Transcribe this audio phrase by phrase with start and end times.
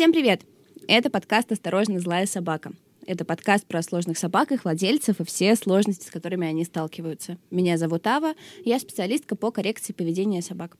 [0.00, 0.46] Всем привет!
[0.88, 2.72] Это подкаст «Осторожно, злая собака».
[3.06, 7.36] Это подкаст про сложных собак, их владельцев и все сложности, с которыми они сталкиваются.
[7.50, 8.32] Меня зовут Ава,
[8.64, 10.78] я специалистка по коррекции поведения собак.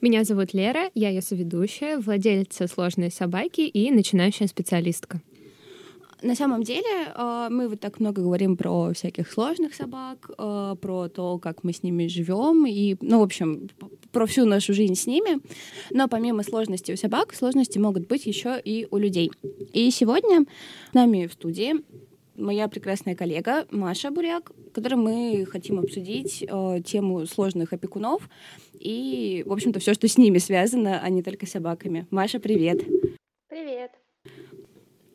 [0.00, 5.20] Меня зовут Лера, я ее соведущая, владельца сложной собаки и начинающая специалистка
[6.22, 11.08] на самом деле э, мы вот так много говорим про всяких сложных собак, э, про
[11.08, 13.68] то, как мы с ними живем, и, ну, в общем,
[14.12, 15.40] про всю нашу жизнь с ними.
[15.90, 19.30] Но помимо сложности у собак, сложности могут быть еще и у людей.
[19.72, 20.44] И сегодня
[20.90, 21.74] с нами в студии
[22.36, 28.28] моя прекрасная коллега Маша Буряк, которой мы хотим обсудить э, тему сложных опекунов
[28.78, 32.06] и, в общем-то, все, что с ними связано, а не только с собаками.
[32.10, 32.82] Маша, привет!
[33.48, 34.03] Привет!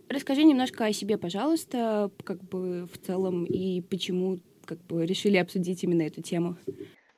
[0.10, 5.84] Расскажи немножко о себе, пожалуйста, как бы в целом, и почему как бы решили обсудить
[5.84, 6.56] именно эту тему.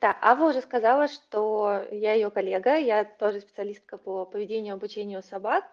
[0.02, 5.24] Да, Ава уже сказала, что я ее коллега, я тоже специалистка по поведению и обучению
[5.24, 5.64] собак.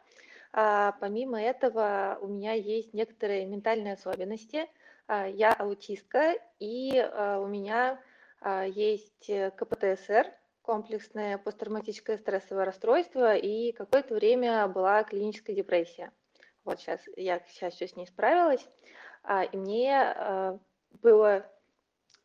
[0.52, 4.66] А, помимо этого, у меня есть некоторые ментальные особенности.
[5.06, 8.00] А, я аутистка, и а, у меня
[8.40, 10.26] а, есть КПТСР,
[10.62, 16.12] комплексное посттравматическое стрессовое расстройство, и какое-то время была клиническая депрессия.
[16.68, 18.68] Вот сейчас я сейчас все с ней справилась,
[19.22, 20.58] а, и мне а,
[21.00, 21.50] было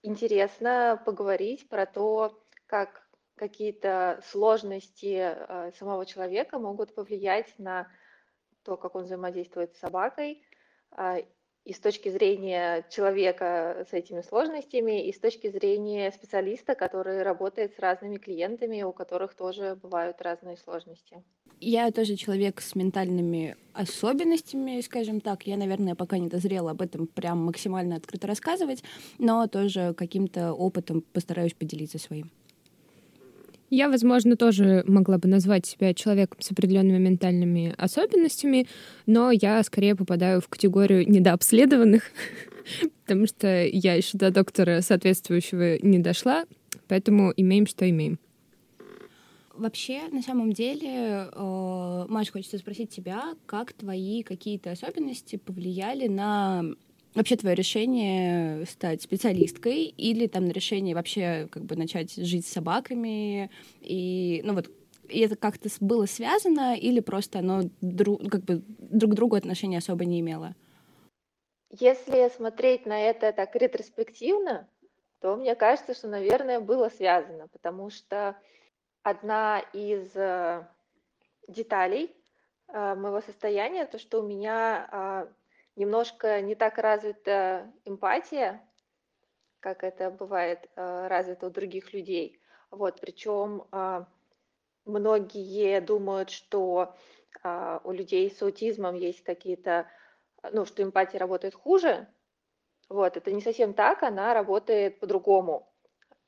[0.02, 7.88] интересно поговорить про то, как какие-то сложности а, самого человека могут повлиять на
[8.64, 10.46] то, как он взаимодействует с собакой,
[11.64, 17.76] и с точки зрения человека с этими сложностями, и с точки зрения специалиста, который работает
[17.76, 21.24] с разными клиентами, у которых тоже бывают разные сложности.
[21.60, 25.48] Я тоже человек с ментальными особенностями, скажем так.
[25.48, 28.84] Я, наверное, пока не дозрела об этом прям максимально открыто рассказывать,
[29.18, 32.32] но тоже каким-то опытом постараюсь поделиться своим.
[33.70, 38.68] Я, возможно, тоже могла бы назвать себя человеком с определенными ментальными особенностями,
[39.08, 42.04] но я скорее попадаю в категорию недообследованных,
[43.04, 46.46] потому что я еще до доктора соответствующего не дошла,
[46.88, 48.20] поэтому имеем, что имеем.
[49.54, 56.64] Вообще, на самом деле, э, Маш, хочется спросить тебя, как твои какие-то особенности повлияли на
[57.14, 62.52] вообще твое решение стать специалисткой или там на решение вообще как бы начать жить с
[62.52, 64.72] собаками и ну вот
[65.08, 69.78] и это как-то было связано или просто оно друг, как бы друг к другу отношения
[69.78, 70.56] особо не имело?
[71.70, 74.68] Если смотреть на это так ретроспективно,
[75.20, 78.38] то мне кажется, что, наверное, было связано, потому что
[79.04, 80.68] одна из э,
[81.48, 82.16] деталей
[82.70, 85.28] э, моего состояния, то, что у меня а,
[85.76, 88.62] немножко не так развита эмпатия,
[89.60, 92.40] как это бывает э, развито у других людей.
[92.72, 94.08] Вот, причем а,
[94.86, 96.96] многие думают, что
[97.44, 99.88] а, у людей с аутизмом есть какие-то,
[100.52, 102.08] ну, что эмпатия работает хуже.
[102.90, 105.73] Вот, это не совсем так, она работает по-другому.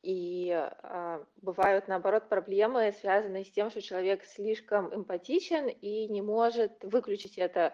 [0.06, 6.84] И а, бывают, наоборот, проблемы, связанные с тем, что человек слишком эмпатичен и не может
[6.84, 7.74] выключить это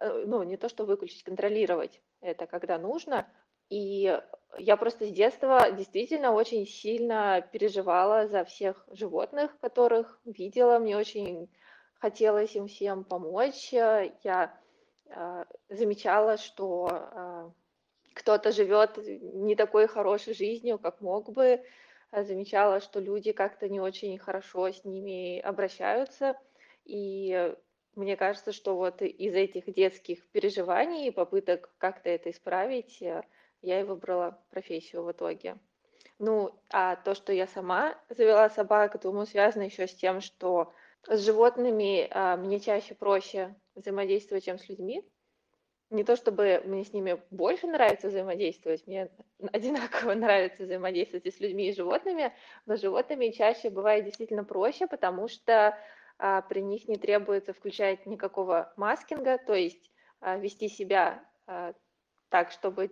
[0.00, 3.26] Э, ну, не то, что выключить, контролировать это, когда нужно.
[3.68, 4.18] И
[4.58, 10.78] я просто с детства действительно очень сильно переживала за всех животных, которых видела.
[10.78, 11.50] Мне очень
[12.00, 13.72] хотелось им всем помочь.
[13.72, 14.58] Я
[15.06, 17.50] э, замечала, что э,
[18.18, 21.62] кто-то живет не такой хорошей жизнью, как мог бы.
[22.12, 26.36] Замечала, что люди как-то не очень хорошо с ними обращаются.
[26.84, 27.54] И
[27.94, 33.22] мне кажется, что вот из этих детских переживаний и попыток как-то это исправить, э,
[33.60, 35.58] я и выбрала профессию в итоге.
[36.18, 40.72] Ну, а то, что я сама завела собак, думаю, связано еще с тем, что
[41.06, 45.04] с животными а, мне чаще проще взаимодействовать, чем с людьми.
[45.90, 49.10] Не то чтобы мне с ними больше нравится взаимодействовать, мне
[49.52, 52.32] одинаково нравится взаимодействовать и с людьми, и животными,
[52.66, 55.78] но с животными чаще бывает действительно проще, потому что
[56.18, 59.90] а, при них не требуется включать никакого маскинга, то есть
[60.20, 61.72] а, вести себя а,
[62.28, 62.90] так, чтобы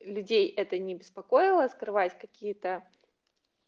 [0.00, 2.82] людей это не беспокоило, скрывать какие-то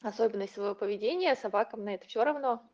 [0.01, 2.69] особенности своего поведения, собакам на это все равно,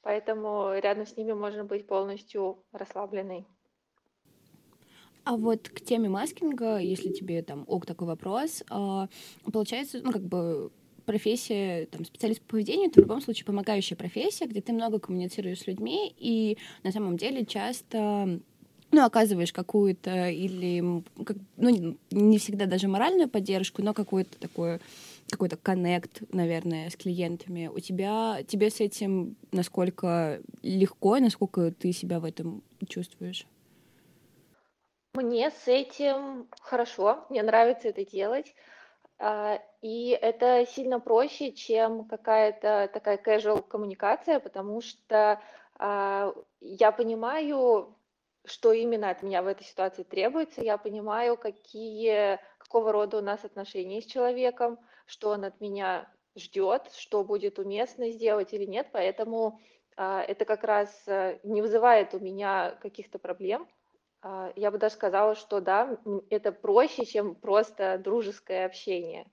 [0.00, 3.46] поэтому рядом с ними можно быть полностью расслабленной.
[5.24, 8.62] А вот к теме маскинга, если тебе там ок такой вопрос,
[9.52, 10.70] получается, ну как бы
[11.04, 15.60] профессия, там, специалист по поведению, это в любом случае помогающая профессия, где ты много коммуницируешь
[15.60, 18.40] с людьми, и на самом деле часто
[18.92, 24.80] ну, оказываешь какую-то или, как, ну, не всегда даже моральную поддержку, но какую-то такую
[25.30, 27.70] какой-то коннект, наверное, с клиентами.
[27.72, 33.46] У тебя, тебе с этим насколько легко, насколько ты себя в этом чувствуешь?
[35.14, 38.54] Мне с этим хорошо, мне нравится это делать.
[39.18, 45.40] А, и это сильно проще, чем какая-то такая casual коммуникация, потому что
[45.78, 47.96] а, я понимаю,
[48.44, 53.44] что именно от меня в этой ситуации требуется, я понимаю, какие, какого рода у нас
[53.44, 59.60] отношения с человеком, что он от меня ждет, что будет уместно сделать или нет, поэтому
[59.96, 63.68] а, это как раз а, не вызывает у меня каких-то проблем.
[64.22, 69.24] А, я бы даже сказала, что да, это проще, чем просто дружеское общение.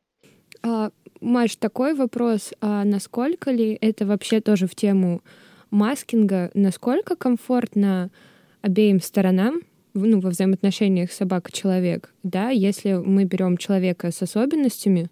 [0.63, 5.22] А, Маш, такой вопрос, а насколько ли это вообще тоже в тему
[5.72, 8.10] маскинга, насколько комфортно
[8.62, 9.62] обеим сторонам
[9.94, 15.10] ну, во взаимоотношениях собака-человек, да, если мы берем человека с особенностями,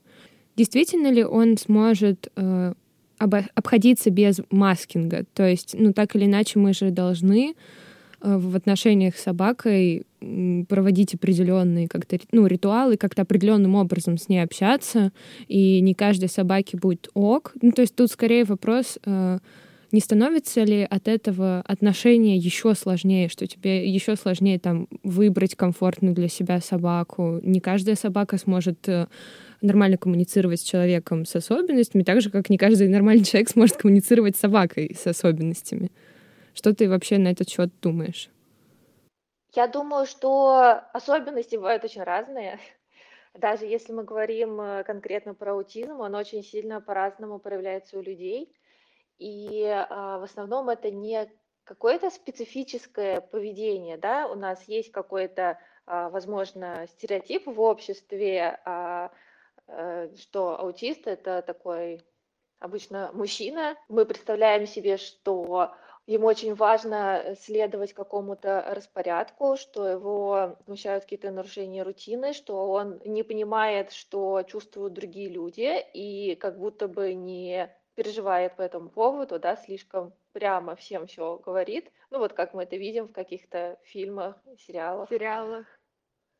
[0.55, 2.73] действительно ли он сможет э,
[3.17, 5.25] обходиться без маскинга?
[5.33, 7.55] То есть, ну, так или иначе, мы же должны
[8.25, 10.05] в отношениях с собакой
[10.67, 15.11] проводить определенные как-то ну, ритуалы, как-то определенным образом с ней общаться,
[15.47, 17.53] и не каждой собаке будет ок.
[17.61, 19.37] Ну, то есть тут скорее вопрос э,
[19.91, 26.13] не становится ли от этого отношения еще сложнее, что тебе еще сложнее там выбрать комфортную
[26.13, 27.39] для себя собаку?
[27.43, 29.07] Не каждая собака сможет э,
[29.61, 34.35] нормально коммуницировать с человеком с особенностями, так же, как не каждый нормальный человек сможет коммуницировать
[34.35, 35.91] с собакой с особенностями.
[36.55, 38.29] Что ты вообще на этот счет думаешь?
[39.53, 42.59] Я думаю, что особенности бывают очень разные.
[43.33, 48.55] Даже если мы говорим э, конкретно про аутизм, он очень сильно по-разному проявляется у людей.
[49.17, 51.29] И а, в основном это не
[51.63, 59.11] какое-то специфическое поведение, да, у нас есть какой-то, а, возможно, стереотип в обществе, а,
[59.67, 62.03] а, что аутист это такой
[62.59, 63.77] обычно мужчина.
[63.87, 65.73] Мы представляем себе, что
[66.07, 73.23] ему очень важно следовать какому-то распорядку, что его смущают какие-то нарушения рутины, что он не
[73.23, 79.55] понимает, что чувствуют другие люди, и как будто бы не переживает по этому поводу, да,
[79.55, 81.91] слишком прямо всем все говорит.
[82.11, 85.09] Ну вот как мы это видим в каких-то фильмах, сериалах.
[85.09, 85.65] Сериалах.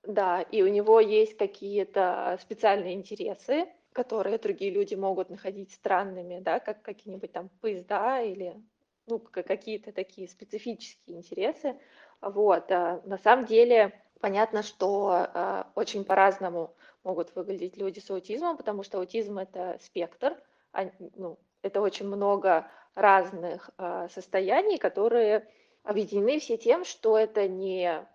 [0.03, 6.59] Да, и у него есть какие-то специальные интересы, которые другие люди могут находить странными, да,
[6.59, 8.61] как какие-нибудь там поезда или
[9.07, 11.79] ну, какие-то такие специфические интересы.
[12.21, 12.71] Вот.
[12.71, 18.83] А на самом деле понятно, что а, очень по-разному могут выглядеть люди с аутизмом, потому
[18.83, 20.37] что аутизм это спектр,
[20.71, 25.49] а, ну, это очень много разных э, состояний, которые
[25.83, 28.07] объединены все тем, что это не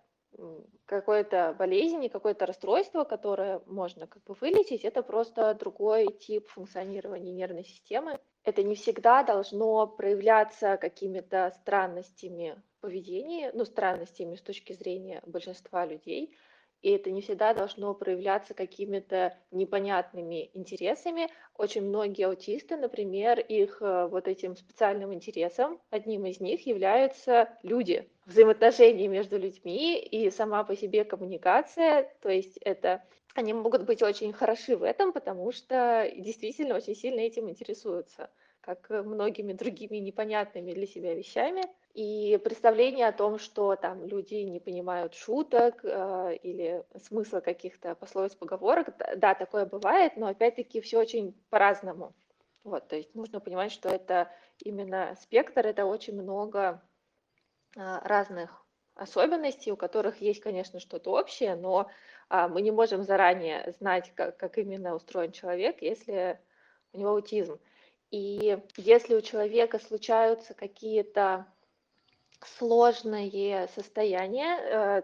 [0.85, 7.31] какое-то болезнь, не какое-то расстройство, которое можно как бы вылечить, это просто другой тип функционирования
[7.31, 8.19] нервной системы.
[8.43, 16.35] Это не всегда должно проявляться какими-то странностями поведения, ну, странностями с точки зрения большинства людей,
[16.81, 21.29] и это не всегда должно проявляться какими-то непонятными интересами.
[21.55, 28.09] Очень многие аутисты, например, их э, вот этим специальным интересом, одним из них являются люди,
[28.25, 33.03] взаимоотношения между людьми и сама по себе коммуникация, то есть это
[33.35, 38.29] они могут быть очень хороши в этом, потому что действительно очень сильно этим интересуются,
[38.61, 41.63] как многими другими непонятными для себя вещами.
[41.93, 48.35] И представление о том, что там люди не понимают шуток э, или смысла каких-то пословиц,
[48.35, 52.13] поговорок, да, такое бывает, но опять-таки все очень по-разному.
[52.63, 54.31] Вот, то есть нужно понимать, что это
[54.63, 56.81] именно спектр, это очень много
[57.75, 58.63] э, разных
[58.95, 61.89] особенностей, у которых есть, конечно, что-то общее, но
[62.47, 66.39] мы не можем заранее знать, как, как именно устроен человек, если
[66.93, 67.59] у него аутизм.
[68.09, 71.45] И если у человека случаются какие-то
[72.45, 75.03] сложное состояние.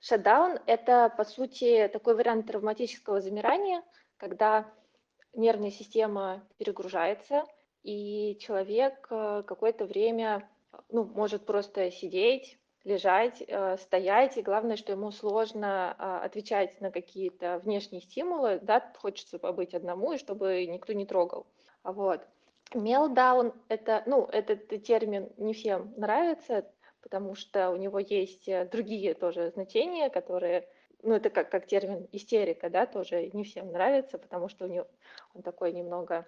[0.00, 3.84] Шатдаун– это, по сути, такой вариант травматического замирания,
[4.16, 4.68] когда
[5.32, 7.44] нервная система перегружается,
[7.84, 10.48] и человек э, какое-то время
[10.88, 16.90] ну, может просто сидеть, лежать, э, стоять, и главное, что ему сложно а, отвечать на
[16.90, 21.46] какие-то внешние стимулы, да, хочется побыть одному, и чтобы никто не трогал.
[21.84, 22.26] Вот.
[22.74, 26.66] Мелдаун— это, ну, этот термин не всем нравится,
[27.02, 30.68] потому что у него есть э, другие тоже значения, которые,
[31.02, 34.86] ну, это как, как термин истерика, да, тоже не всем нравится, потому что у него
[35.34, 36.26] он такой немного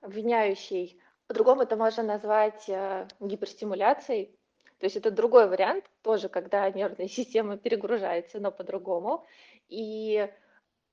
[0.00, 0.98] обвиняющий.
[1.28, 4.36] По-другому это можно назвать э, гиперстимуляцией,
[4.84, 9.24] то есть это другой вариант, тоже когда нервная система перегружается, но по-другому.
[9.70, 10.30] И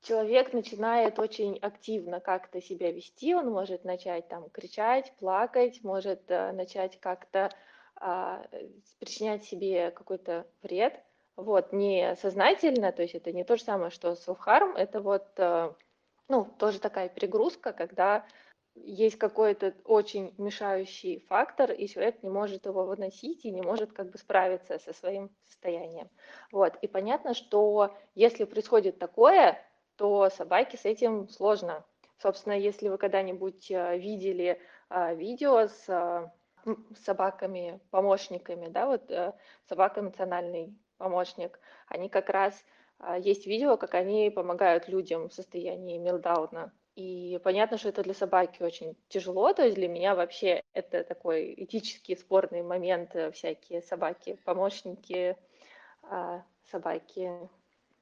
[0.01, 6.53] человек начинает очень активно как-то себя вести, он может начать там кричать, плакать, может э,
[6.53, 7.51] начать как-то
[7.98, 8.48] а,
[9.00, 10.98] причинять себе какой-то вред,
[11.36, 15.74] вот, не сознательно, то есть это не то же самое, что self-harm, это вот, э,
[16.29, 18.25] ну, тоже такая перегрузка, когда
[18.75, 24.10] есть какой-то очень мешающий фактор, и человек не может его выносить и не может как
[24.10, 26.10] бы справиться со своим состоянием.
[26.51, 26.75] Вот.
[26.82, 29.62] И понятно, что если происходит такое,
[29.98, 31.84] то собаке с этим сложно.
[32.18, 34.60] Собственно, если вы когда-нибудь э, видели
[34.90, 36.32] э, видео с
[37.04, 39.12] собаками, помощниками, да, вот
[39.68, 42.54] собака национальный помощник, они как раз
[43.18, 46.72] есть видео, как они помогают людям в состоянии мелдауна.
[46.95, 51.53] И понятно, что это для собаки очень тяжело, то есть для меня вообще это такой
[51.57, 55.38] этический спорный момент, э, всякие собаки, помощники,
[56.03, 57.31] а, собаки,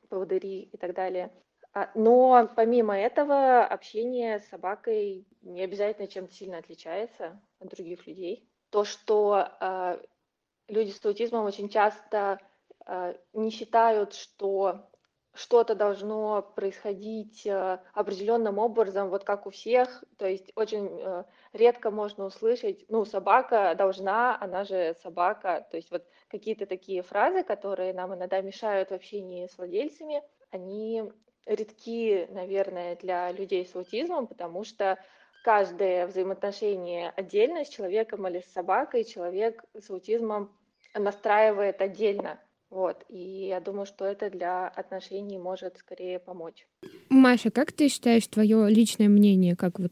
[0.10, 1.32] поводыри и так далее.
[1.72, 8.50] А, но помимо этого общение с собакой не обязательно чем-то сильно отличается от других людей.
[8.72, 10.02] То, что э,
[10.68, 12.40] люди с аутизмом очень часто
[13.34, 14.90] не считают, что
[15.34, 21.92] что-то должно происходить э, определенным образом, вот как у всех, то есть очень э, редко
[21.92, 27.94] можно услышать, ну, собака должна, она же собака, то есть вот какие-то такие фразы, которые
[27.94, 31.04] нам иногда мешают в общении с владельцами, они
[31.46, 34.98] редки, наверное, для людей с аутизмом, потому что
[35.44, 40.56] каждое взаимоотношение отдельно с человеком или с собакой человек с аутизмом
[40.94, 42.40] настраивает отдельно.
[42.70, 46.68] Вот, и я думаю, что это для отношений может скорее помочь.
[47.10, 49.92] Маша, как ты считаешь твое личное мнение, как вот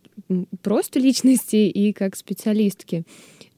[0.62, 3.06] просто личности и как специалистки?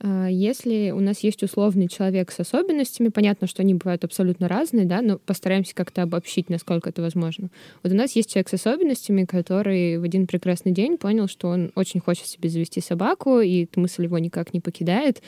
[0.02, 4.86] А, если у нас есть условный человек с особенностями, понятно, что они бывают абсолютно разные,
[4.86, 7.50] да, но постараемся как-то обобщить, насколько это возможно.
[7.84, 11.72] Вот у нас есть человек с особенностями, который в один прекрасный день понял, что он
[11.76, 15.22] очень хочет себе завести собаку, и эта мысль его никак не покидает.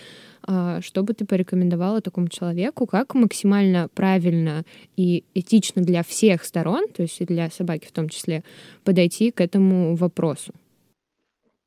[0.44, 4.64] А, что бы ты порекомендовала такому человеку, как максимально правильно
[4.96, 8.44] и этично для всех сторон, то есть и для собаки в том числе,
[8.84, 10.54] подойти к этому вопросу?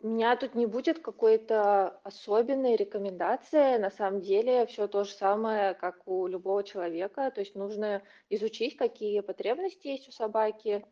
[0.01, 3.79] У меня тут не будет какой-то особенной рекомендации.
[3.79, 7.31] На самом деле все то же самое, как у любого человека.
[7.31, 10.85] То есть нужно изучить, какие потребности есть у собаки,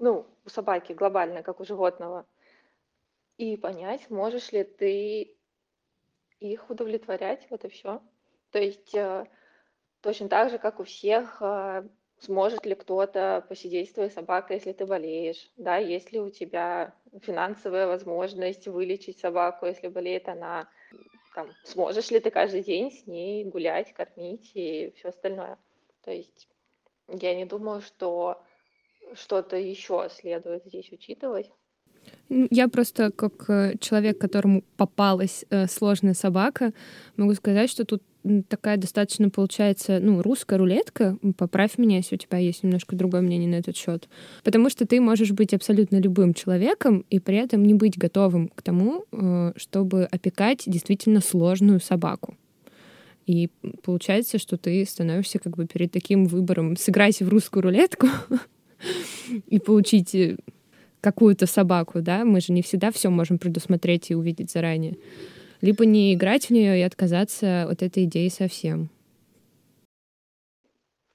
[0.00, 2.26] ну, у собаки глобально, как у животного,
[3.36, 5.36] и понять, можешь ли ты
[6.40, 8.02] их удовлетворять, вот и все.
[8.50, 9.26] То есть э,
[10.00, 11.88] точно так же, как у всех, э,
[12.20, 16.94] сможет ли кто-то посидеть с твоей собакой, если ты болеешь, да, есть ли у тебя
[17.22, 20.68] финансовая возможность вылечить собаку, если болеет она,
[21.34, 25.58] там, сможешь ли ты каждый день с ней гулять, кормить и все остальное.
[26.04, 26.48] То есть
[27.08, 28.42] я не думаю, что
[29.14, 31.50] что-то еще следует здесь учитывать.
[32.28, 36.72] Я просто как э, человек, которому попалась э, сложная собака,
[37.16, 38.02] могу сказать, что тут
[38.48, 41.16] такая достаточно получается, ну, русская рулетка.
[41.36, 44.08] Поправь меня, если у тебя есть немножко другое мнение на этот счет.
[44.44, 48.62] Потому что ты можешь быть абсолютно любым человеком и при этом не быть готовым к
[48.62, 52.36] тому, э, чтобы опекать действительно сложную собаку.
[53.26, 53.48] И
[53.82, 58.08] получается, что ты становишься как бы перед таким выбором сыграть в русскую рулетку
[59.46, 60.36] и получить э,
[61.00, 64.96] какую-то собаку, да, мы же не всегда все можем предусмотреть и увидеть заранее
[65.60, 68.90] либо не играть в нее и отказаться от этой идеи совсем.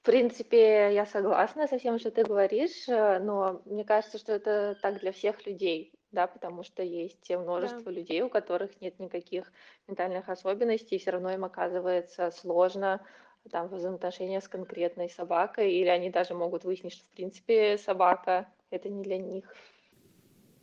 [0.02, 4.78] В принципе, я согласна со всем, что ты говоришь, э, но мне кажется, что это
[4.80, 7.90] так для всех людей, да, потому что есть множество да.
[7.90, 9.52] людей, у которых нет никаких
[9.88, 13.00] ментальных особенностей, и все равно им оказывается сложно
[13.50, 18.88] там взаимоотношения с конкретной собакой, или они даже могут выяснить, что в принципе собака это
[18.88, 19.52] не для них.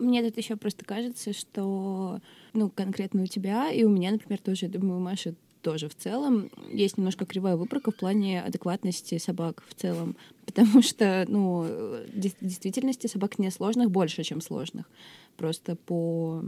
[0.04, 2.20] Мне тут еще просто кажется, что,
[2.54, 5.96] ну, конкретно у тебя и у меня, например, тоже, я думаю, у Маши тоже в
[5.96, 10.18] целом есть немножко кривая выборка в плане адекватности собак в целом.
[10.46, 14.90] Потому что, ну, в действительности собак не сложных больше, чем сложных.
[15.38, 16.44] Просто по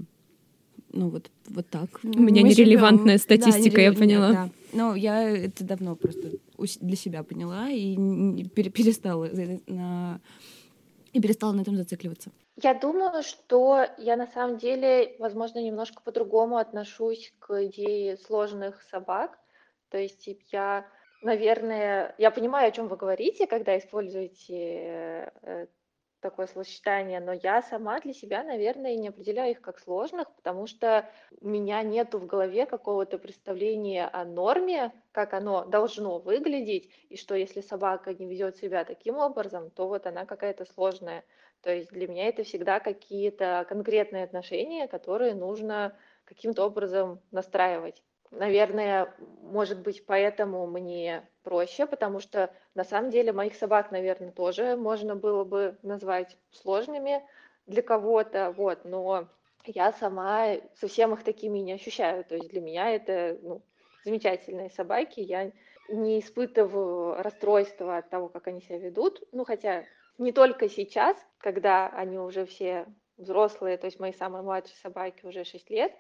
[0.92, 2.00] ну вот вот так.
[2.04, 3.20] У меня Мы нерелевантная живем.
[3.20, 4.32] статистика, да, я поняла.
[4.32, 4.50] Да.
[4.74, 6.32] Ну я это давно просто
[6.82, 7.96] для себя поняла и
[8.50, 9.30] перестала
[9.68, 10.20] на
[11.14, 12.32] и перестала на этом зацикливаться.
[12.58, 19.38] Я думаю, что я на самом деле, возможно, немножко по-другому отношусь к идее сложных собак.
[19.90, 20.88] То есть я,
[21.22, 25.70] наверное, я понимаю, о чем вы говорите, когда используете э, так,
[26.22, 31.10] такое словосочетание, но я сама для себя, наверное, не определяю их как сложных, потому что
[31.42, 37.36] у меня нету в голове какого-то представления о норме, как оно должно выглядеть, и что
[37.36, 41.24] если собака не ведет себя таким образом, то вот она какая-то сложная.
[41.65, 48.03] То есть для меня это всегда какие-то конкретные отношения, которые нужно каким-то образом настраивать.
[48.29, 54.75] Наверное, может быть, поэтому мне проще, потому что на самом деле моих собак, наверное, тоже
[54.75, 57.24] можно было бы назвать сложными
[57.65, 59.27] для кого-то, вот, но
[59.65, 62.24] я сама совсем их такими не ощущаю.
[62.25, 63.63] То есть для меня это ну,
[64.03, 65.51] замечательные собаки, я
[65.89, 69.24] не испытываю расстройства от того, как они себя ведут.
[69.31, 69.84] Ну, хотя
[70.17, 72.86] не только сейчас, когда они уже все
[73.17, 75.93] взрослые, то есть мои самые младшие собаки уже 6 лет,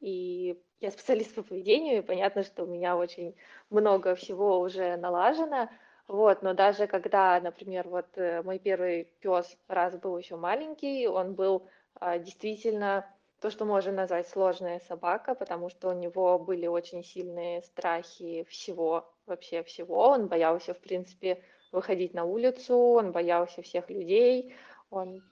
[0.00, 3.34] и я специалист по поведению, и понятно, что у меня очень
[3.70, 5.68] много всего уже налажено,
[6.06, 11.34] вот, но даже когда, например, вот э, мой первый пес раз был еще маленький, он
[11.34, 11.68] был
[12.00, 13.04] а, действительно
[13.40, 19.12] то, что можно назвать сложная собака, потому что у него были очень сильные страхи всего,
[19.26, 20.08] вообще всего.
[20.08, 24.54] Он боялся, в принципе, выходить на улицу, он боялся всех людей,
[24.90, 25.22] он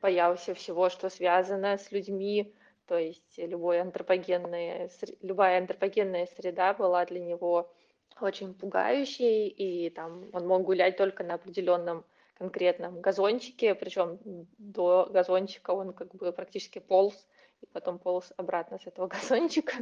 [0.00, 2.54] боялся всего, что связано с людьми,
[2.86, 4.90] то есть любой антропогенная,
[5.22, 7.72] любая антропогенная среда была для него
[8.20, 12.04] очень пугающей, и там он мог гулять только на определенном
[12.38, 14.18] конкретном газончике, причем
[14.58, 17.26] до газончика он как бы практически полз,
[17.62, 19.74] и потом полз обратно с этого газончика.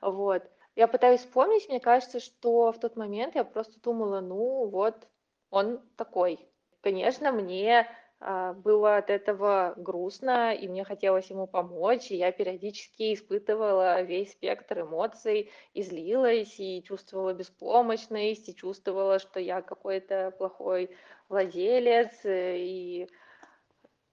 [0.00, 0.42] Вот.
[0.76, 5.06] Я пытаюсь вспомнить, мне кажется, что в тот момент я просто думала, ну вот,
[5.50, 6.38] он такой.
[6.80, 7.86] Конечно, мне
[8.20, 14.32] а, было от этого грустно, и мне хотелось ему помочь, и я периодически испытывала весь
[14.32, 20.94] спектр эмоций, и злилась, и чувствовала беспомощность, и чувствовала, что я какой-то плохой
[21.28, 23.08] владелец, и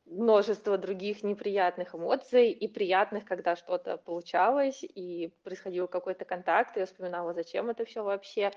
[0.05, 6.85] множество других неприятных эмоций и приятных, когда что-то получалось, и происходил какой-то контакт, и я
[6.85, 8.51] вспоминала, зачем это все вообще.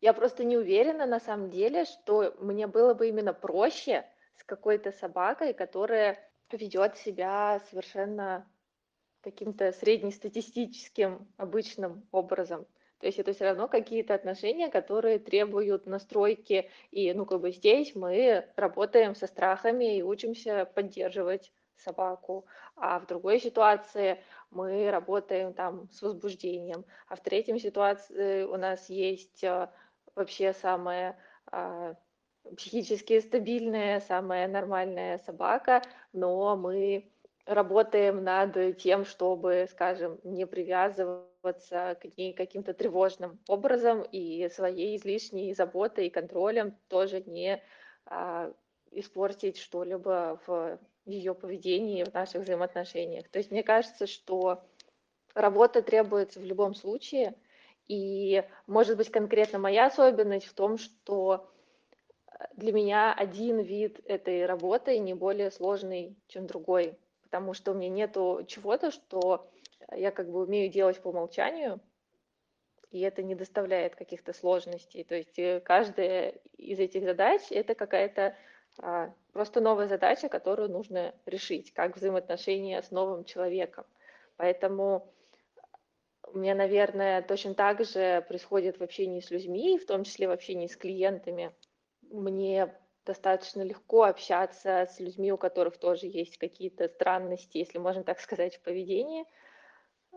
[0.00, 4.92] Я просто не уверена на самом деле, что мне было бы именно проще, с какой-то
[4.92, 6.18] собакой, которая
[6.52, 8.46] ведет себя совершенно
[9.20, 12.66] каким-то среднестатистическим обычным образом.
[13.00, 16.70] То есть это все равно какие-то отношения, которые требуют настройки.
[16.90, 22.46] И, ну, как бы здесь мы работаем со страхами и учимся поддерживать собаку.
[22.74, 26.84] А в другой ситуации мы работаем там с возбуждением.
[27.08, 29.68] А в третьем ситуации у нас есть э,
[30.18, 31.94] вообще самое а,
[32.56, 37.10] психически стабильная, самая нормальная собака, но мы
[37.46, 45.54] работаем над тем, чтобы, скажем, не привязываться к ней каким-то тревожным образом и своей излишней
[45.54, 47.62] заботой и контролем тоже не
[48.04, 48.52] а,
[48.90, 53.28] испортить что-либо в ее поведении, в наших взаимоотношениях.
[53.28, 54.64] То есть мне кажется, что
[55.34, 57.34] работа требуется в любом случае,
[57.88, 61.50] и, может быть, конкретно моя особенность в том, что
[62.54, 67.88] для меня один вид этой работы не более сложный, чем другой, потому что у меня
[67.88, 69.48] нету чего-то, что
[69.90, 71.80] я как бы умею делать по умолчанию,
[72.90, 75.04] и это не доставляет каких-то сложностей.
[75.04, 78.34] То есть э, каждая из этих задач— это какая-то
[78.80, 83.84] а, просто новая задача, которую нужно решить, как взаимоотношения с новым человеком.
[84.36, 85.12] Поэтому
[86.36, 90.66] меня, наверное, точно так же происходит в общении с людьми, в том числе в общении
[90.66, 91.52] с клиентами—
[92.10, 98.20] мне достаточно легко общаться с людьми, у которых тоже есть какие-то странности, если можно так
[98.20, 99.24] сказать, в поведении.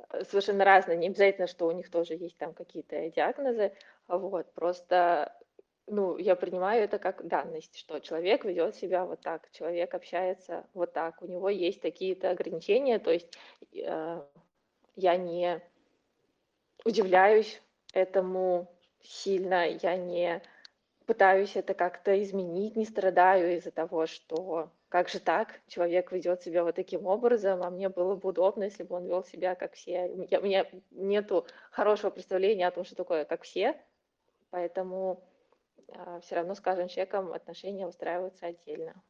[0.10, 3.74] Э, совершенно разные, не обязательно, что у них тоже есть там какие-то диагнозы.
[4.08, 5.38] Вот, просто
[5.88, 10.94] ну, я принимаю это как данность, что человек ведет себя вот так, человек общается вот
[10.94, 13.38] так, у него есть какие-то ограничения, то есть
[13.74, 14.22] э,
[14.96, 15.62] я не
[16.86, 17.62] удивляюсь
[17.94, 18.68] этому
[19.02, 20.42] сильно, я не
[21.06, 26.64] пытаюсь это как-то изменить, не страдаю из-за того, что как же так, человек ведет себя
[26.64, 30.12] вот таким образом, а мне было бы удобно, если бы он вел себя как все.
[30.30, 33.78] Я, у меня нету хорошего представления о том, что такое как все,
[34.50, 35.24] поэтому
[35.88, 39.02] э, все равно с каждым человеком отношения устраиваются отдельно.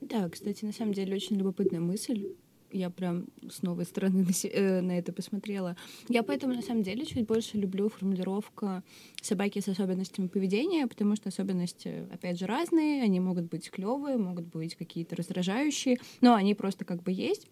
[0.00, 2.36] Да, кстати, на самом деле очень любопытная мысль
[2.76, 5.76] я прям с новой стороны на, э, на это посмотрела.
[6.08, 8.82] Я поэтому, на самом деле, чуть больше люблю формулировку
[9.22, 14.46] собаки с особенностями поведения, потому что особенности, опять же, разные, они могут быть клевые, могут
[14.46, 17.48] быть какие-то раздражающие, но они просто как бы есть.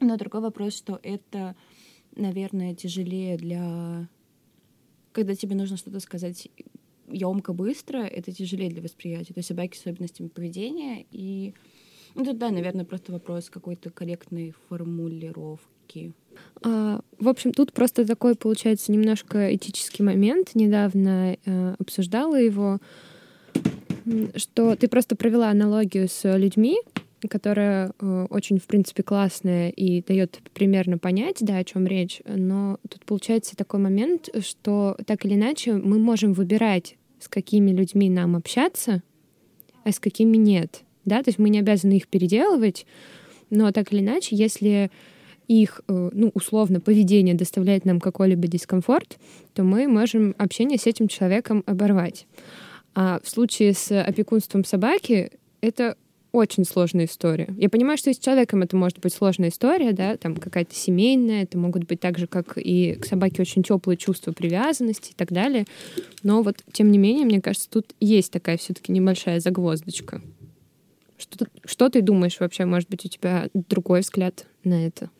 [0.00, 1.56] Но другой вопрос, что это,
[2.16, 4.08] наверное, тяжелее для...
[5.12, 6.48] Когда тебе нужно что-то сказать
[7.08, 9.34] емко быстро, это тяжелее для восприятия.
[9.34, 11.04] То есть собаки с особенностями поведения.
[11.10, 11.54] И
[12.14, 16.12] ну, тут, да, наверное, просто вопрос какой-то корректной формулировки.
[16.62, 20.50] А, в общем, тут просто такой, получается, немножко этический момент.
[20.54, 22.78] Недавно э, обсуждала его,
[24.36, 26.78] что ты просто провела аналогию с людьми,
[27.28, 32.22] которая э, очень, в принципе, классная и дает примерно понять, да, о чем речь.
[32.24, 38.08] Но тут получается такой момент, что так или иначе мы можем выбирать, с какими людьми
[38.08, 39.02] нам общаться,
[39.84, 40.82] а с какими нет.
[41.04, 42.86] Да, то есть мы не обязаны их переделывать,
[43.50, 44.90] но так или иначе, если
[45.48, 49.18] их, э, ну, условно, поведение доставляет нам какой-либо дискомфорт,
[49.52, 52.26] то мы можем общение с этим человеком оборвать.
[52.94, 55.96] А в случае с опекунством собаки это
[56.32, 57.48] очень сложная история.
[57.56, 61.42] Я понимаю, что и с человеком это может быть сложная история, да, там какая-то семейная,
[61.42, 65.32] это могут быть так же, как и к собаке очень теплые чувства привязанности и так
[65.32, 65.64] далее.
[66.22, 70.22] Но вот, тем не менее, мне кажется, тут есть такая все-таки небольшая загвоздочка.
[71.20, 72.64] Что, что ты думаешь вообще?
[72.64, 75.10] Может быть, у тебя другой взгляд на это?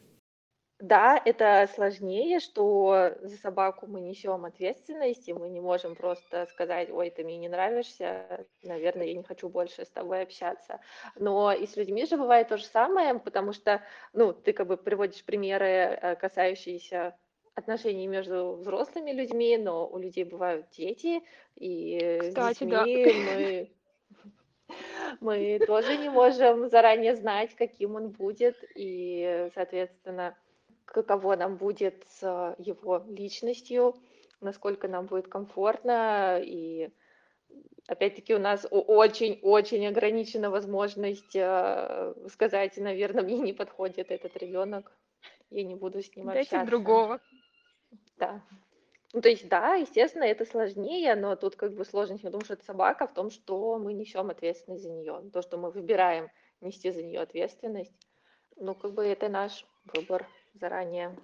[0.80, 6.88] Да, это сложнее, что за собаку мы несем ответственность, и мы не можем просто сказать,
[6.90, 10.80] ой, ты мне не нравишься, наверное, я не хочу больше с тобой общаться.
[11.16, 13.82] Но и с людьми же бывает то же самое, потому что,
[14.14, 17.14] ну, ты как бы приводишь примеры, э, касающиеся
[17.54, 21.20] отношений между взрослыми людьми, но у людей бывают дети,
[21.56, 23.12] и Кстати, с детьми да.
[23.26, 23.70] мы
[25.20, 30.36] мы тоже не можем заранее знать, каким он будет, и, соответственно,
[30.84, 33.96] каково нам будет с его личностью,
[34.40, 36.40] насколько нам будет комфортно.
[36.42, 36.90] И
[37.86, 44.92] опять-таки у нас очень-очень ограничена возможность э, сказать, наверное, мне не подходит этот ребенок,
[45.50, 46.66] я не буду с ним Дайте общаться.
[46.66, 47.20] другого.
[48.16, 48.42] Да.
[49.12, 52.64] Ну, то есть, да, естественно, это сложнее, но тут как бы сложность, думаю, что это
[52.64, 55.20] собака в том, что мы несем ответственность за нее.
[55.32, 56.28] То, что мы выбираем
[56.60, 57.92] нести за нее ответственность,
[58.56, 61.16] ну, как бы это наш выбор заранее.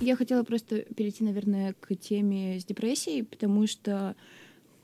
[0.00, 4.14] Я хотела просто перейти, наверное, к теме с депрессией, потому что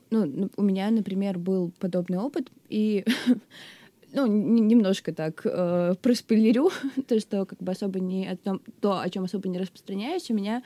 [0.09, 3.05] ну, у меня, например, был подобный опыт, и
[4.13, 6.71] ну, немножко так э, проспойлерю,
[7.09, 10.35] то, что как бы особо не о том, то, о чем особо не распространяюсь, у
[10.35, 10.63] меня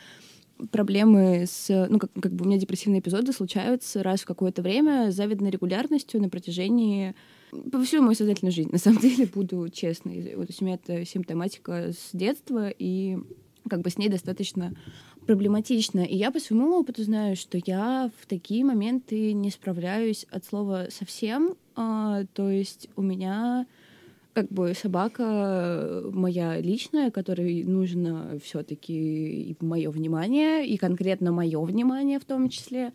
[0.71, 1.87] проблемы с...
[1.89, 5.51] Ну, как, как бы у меня депрессивные эпизоды случаются раз в какое-то время с завидной
[5.51, 7.15] регулярностью на протяжении
[7.71, 10.35] по всю мою сознательную жизнь, на самом деле, буду честной.
[10.37, 13.19] Вот у меня это симптоматика с детства, и
[13.69, 14.75] как бы с ней достаточно
[15.27, 16.01] проблематично.
[16.01, 20.87] И я по своему опыту знаю, что я в такие моменты не справляюсь от слова
[20.91, 21.57] совсем.
[21.77, 23.67] А, то есть у меня
[24.33, 32.25] как бы собака моя личная, которой нужно все-таки мое внимание, и конкретно мое внимание в
[32.25, 32.93] том числе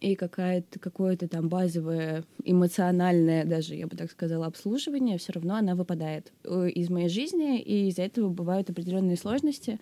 [0.00, 5.76] и какая-то, какое-то там базовое эмоциональное, даже, я бы так сказала, обслуживание, все равно она
[5.76, 9.78] выпадает э, из моей жизни, и из-за этого бывают определенные сложности.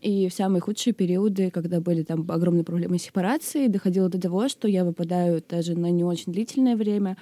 [0.00, 4.66] И в самые худшие периоды, когда были там огромные проблемы сепарации, доходило до того, что
[4.66, 7.16] я выпадаю даже на не очень длительное время,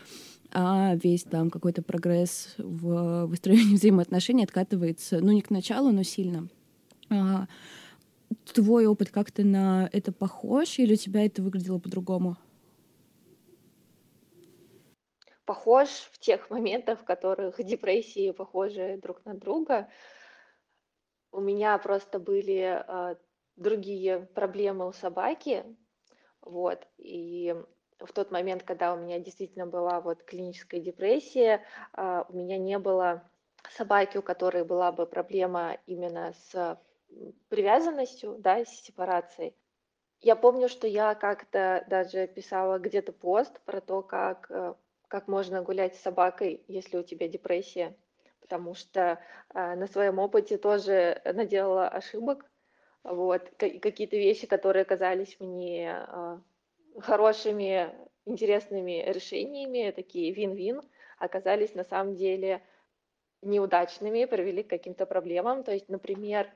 [0.52, 6.48] а весь там какой-то прогресс в выстроении взаимоотношений откатывается, ну, не к началу, но сильно.
[7.10, 7.46] А,
[8.52, 12.36] твой опыт как-то на это похож, или у тебя это выглядело по-другому?
[15.44, 19.88] Похож в тех моментах, в которых депрессии похожи друг на друга.
[21.32, 23.16] У меня просто были э,
[23.56, 25.64] другие проблемы у собаки,
[26.40, 27.54] вот, и
[28.00, 31.62] в тот момент, когда у меня действительно была вот клиническая депрессия,
[31.96, 33.22] э, у меня не было
[33.70, 36.78] собаки, у которой была бы проблема именно с
[37.48, 39.54] привязанностью, да, с сепарацией.
[40.20, 44.74] Я помню, что я как-то даже писала где-то пост про то, как, э,
[45.08, 47.96] как можно гулять с собакой, если у тебя депрессия,
[48.40, 49.18] потому что
[49.54, 52.44] э, на своем опыте тоже наделала ошибок,
[53.02, 56.38] вот, какие-то вещи, которые казались мне э,
[56.98, 60.83] хорошими, интересными решениями, такие вин-вин,
[61.18, 62.62] оказались на самом деле
[63.42, 65.64] неудачными, привели к каким-то проблемам.
[65.64, 66.50] То есть, например,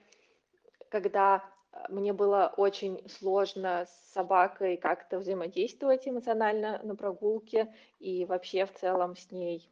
[0.88, 8.66] когда э, мне было очень сложно с собакой как-то взаимодействовать эмоционально на прогулке и вообще
[8.66, 9.70] в целом с ней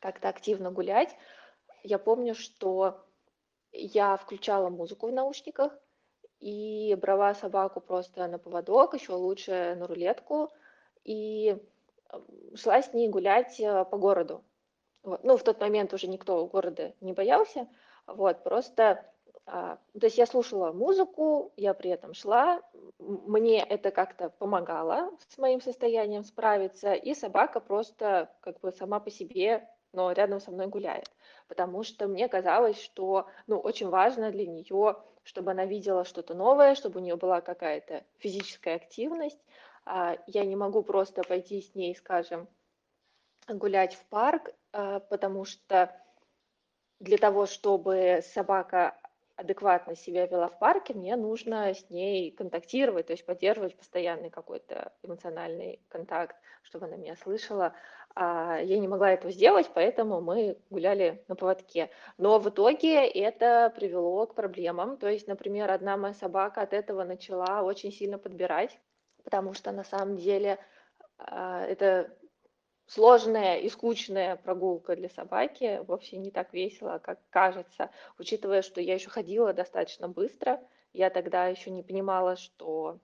[0.00, 1.16] как-то активно гулять.
[1.82, 3.04] Я помню, что
[3.72, 5.72] я включала музыку в наушниках
[6.42, 10.50] и брала собаку просто на поводок, еще лучше на рулетку,
[11.04, 11.56] и
[12.54, 14.42] шла с ней гулять э, по городу.
[15.04, 15.22] Вот.
[15.22, 17.68] Ну, в тот момент уже никто города не боялся,
[18.06, 19.04] вот, просто
[19.46, 22.60] а, то есть я слушала музыку, я при этом шла,
[22.98, 29.10] мне это как-то помогало с моим состоянием справиться, и собака просто как бы сама по
[29.10, 31.10] себе, но рядом со мной гуляет,
[31.48, 36.74] потому что мне казалось, что ну, очень важно для нее, чтобы она видела что-то новое,
[36.74, 39.38] чтобы у нее была какая-то физическая активность.
[39.84, 42.48] А, я не могу просто пойти с ней, скажем,
[43.48, 45.94] гулять в парк, а, потому что
[47.00, 48.96] для того, чтобы собака
[49.36, 54.92] адекватно себя вела в парке, мне нужно с ней контактировать, то есть поддерживать постоянный какой-то
[55.02, 57.74] эмоциональный контакт, чтобы она меня слышала.
[58.14, 61.90] А я не могла этого сделать, поэтому мы гуляли на поводке.
[62.18, 64.98] Но в итоге это привело к проблемам.
[64.98, 68.78] То есть, например, одна моя собака от этого начала очень сильно подбирать,
[69.24, 70.58] потому что на самом деле
[71.16, 72.14] а, это
[72.92, 78.94] сложная и скучная прогулка для собаки вовсе не так весело, как кажется, учитывая, что я
[78.94, 80.60] еще ходила достаточно быстро.
[80.92, 82.98] Я тогда еще не понимала, что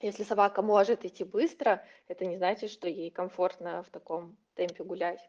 [0.00, 5.28] если собака может идти быстро, это не значит, что ей комфортно в таком темпе гулять.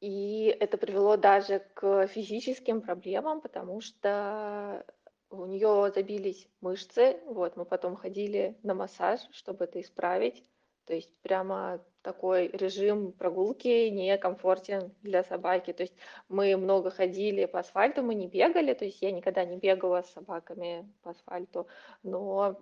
[0.00, 4.84] И это привело даже к физическим проблемам, потому что
[5.30, 7.20] у нее забились мышцы.
[7.26, 10.44] Вот, мы потом ходили на массаж, чтобы это исправить.
[10.88, 15.74] То есть прямо такой режим прогулки некомфортен для собаки.
[15.74, 15.94] То есть
[16.30, 20.10] мы много ходили по асфальту, мы не бегали, то есть я никогда не бегала с
[20.12, 21.68] собаками по асфальту,
[22.02, 22.58] но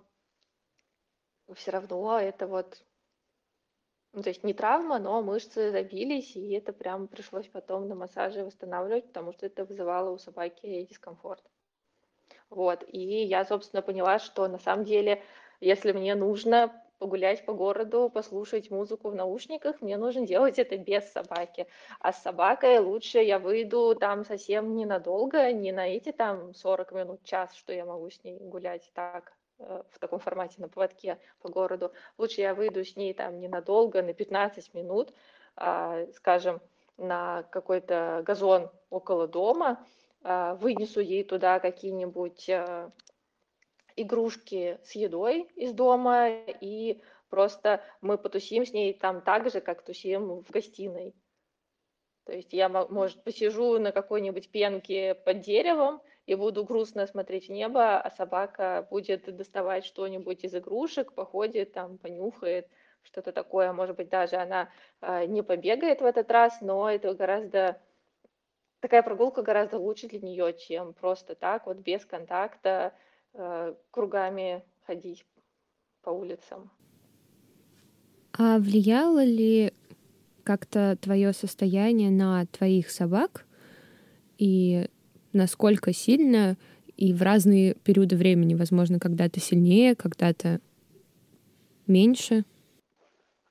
[1.53, 2.83] все равно это вот,
[4.11, 8.43] ну, то есть не травма, но мышцы забились, и это прям пришлось потом на массаже
[8.43, 11.49] восстанавливать, потому что это вызывало у собаки дискомфорт.
[12.49, 15.23] Вот, и я, собственно, поняла, что на самом деле,
[15.61, 21.03] если мне нужно погулять по городу, послушать музыку в наушниках, мне нужно делать это без
[21.11, 21.67] собаки.
[21.99, 27.23] А с собакой лучше я выйду там совсем ненадолго, не на эти там 40 минут,
[27.23, 31.49] час, что я могу с ней гулять так э, в таком формате на поводке по
[31.49, 31.91] городу.
[32.17, 35.13] Лучше я выйду с ней там ненадолго, на 15 минут,
[35.55, 36.61] а, скажем,
[36.97, 39.85] на какой-то газон около дома,
[40.23, 42.89] а, вынесу ей туда какие-нибудь э,
[43.97, 49.83] игрушки с едой из дома, и просто мы потусим с ней там так же, как
[49.83, 51.13] тусим в гостиной.
[52.25, 57.51] То есть я, может, посижу на какой-нибудь пенке под деревом и буду грустно смотреть в
[57.51, 62.67] небо, а собака будет доставать что-нибудь из игрушек, походит там, понюхает,
[63.01, 63.71] что-то такое.
[63.71, 64.69] Может быть, даже она
[65.01, 67.81] э, не побегает в этот раз, но это гораздо
[68.79, 72.93] такая прогулка гораздо лучше для нее, чем просто так, вот без контакта,
[73.91, 75.25] кругами ходить
[76.01, 76.71] по улицам.
[78.33, 79.73] А влияло ли
[80.43, 83.45] как-то твое состояние на твоих собак
[84.37, 84.87] и
[85.33, 86.55] насколько сильно
[86.95, 90.59] и в разные периоды времени, возможно, когда-то сильнее, когда-то
[91.85, 92.45] меньше?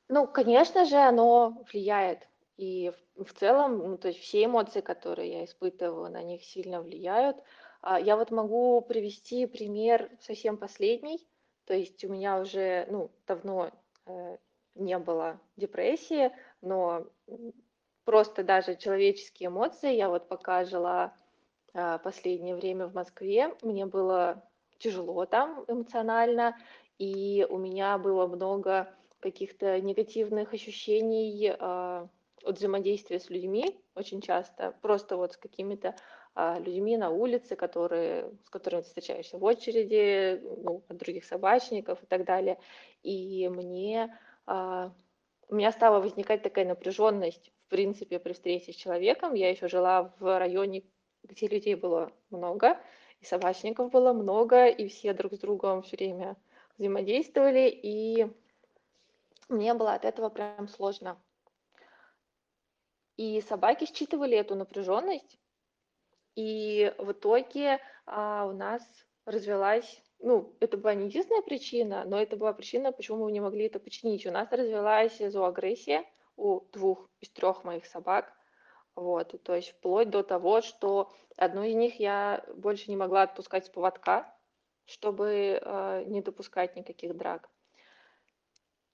[0.09, 2.29] Ну, конечно же, оно влияет.
[2.57, 6.81] И в, в целом, ну, то есть все эмоции, которые я испытываю, на них сильно
[6.81, 7.37] влияют.
[7.37, 7.43] А,
[7.83, 11.27] я вот могу привести пример совсем последний.
[11.67, 13.71] То есть у меня уже ну, давно
[14.07, 14.37] э,
[14.77, 17.07] не было депрессии, но
[18.05, 19.95] просто даже человеческие эмоции.
[19.95, 21.13] Я вот пока жила
[21.75, 24.43] а, последнее время в Москве, мне было
[24.79, 26.57] тяжело там эмоционально,
[26.99, 32.09] и у меня было много каких-то негативных ощущений а,
[32.47, 35.95] от взаимодействия с людьми очень часто, просто вот с какими-то
[36.35, 42.03] а, людьми на улице, которые, с которыми ты встречаешься в очереди, ну, от других собачников
[42.03, 42.59] и так далее.
[43.03, 44.93] И мне, а,
[45.49, 49.35] у меня стала возникать такая напряженность, в принципе, при встрече с человеком.
[49.35, 50.85] Я еще жила в районе,
[51.25, 52.79] где людей было много,
[53.21, 56.37] и собачников было много, и все друг с другом все время
[56.79, 58.29] взаимодействовали, и
[59.49, 61.19] мне было от этого прям сложно.
[63.17, 65.39] И собаки считывали эту напряженность,
[66.35, 68.83] и в итоге а, у нас
[69.25, 73.67] развелась, ну, это была не единственная причина, но это была причина, почему мы не могли
[73.67, 74.27] это починить.
[74.27, 76.05] У нас развелась зооагрессия
[76.37, 78.33] у двух из трех моих собак.
[78.95, 83.67] Вот, то есть вплоть до того, что одну из них я больше не могла отпускать
[83.67, 84.35] с поводка,
[84.87, 87.51] чтобы э, не допускать никаких драк.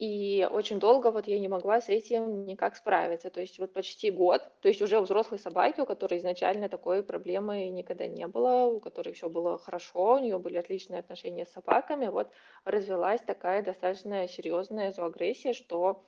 [0.03, 3.31] И очень долго вот я не могла с этим никак справиться.
[3.31, 7.69] То есть вот почти год, то есть уже взрослой собаки, у которой изначально такой проблемы
[7.69, 12.09] никогда не было, у которой все было хорошо, у нее были отличные отношения с собаками,
[12.09, 12.33] вот
[12.65, 16.05] развелась такая достаточно серьезная зооагрессия, что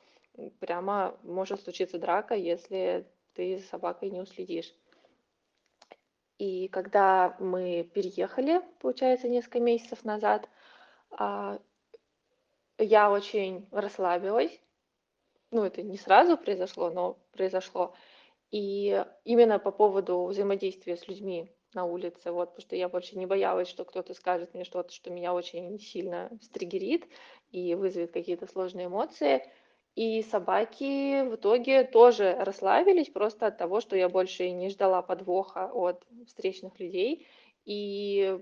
[0.59, 4.75] прямо может случиться драка, если ты за собакой не уследишь.
[6.39, 10.49] И когда мы переехали, получается, несколько месяцев назад,
[11.13, 11.61] а,
[12.79, 14.61] я очень расслабилась.
[15.51, 17.95] Ну, это не сразу произошло, но произошло.
[18.51, 23.27] И именно по поводу взаимодействия с людьми на улице, вот, потому что я больше не
[23.27, 27.09] боялась, что кто-то скажет мне что-то, что меня очень сильно стригерит
[27.51, 29.43] и вызовет какие-то сложные эмоции.
[29.97, 35.71] И собаки в итоге тоже расслабились просто от того, что я больше не ждала подвоха
[35.73, 37.27] от встречных людей.
[37.65, 38.39] И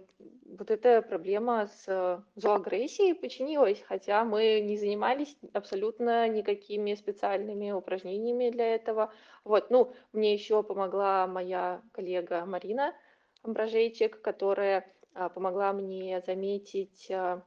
[0.58, 8.74] вот эта проблема с зооагрессией починилась, хотя мы не занимались абсолютно никакими специальными упражнениями для
[8.74, 9.12] этого.
[9.44, 12.94] Вот, ну, мне еще помогла моя коллега Марина
[13.42, 17.42] Амбражейчик, которая а, помогла мне заметить а,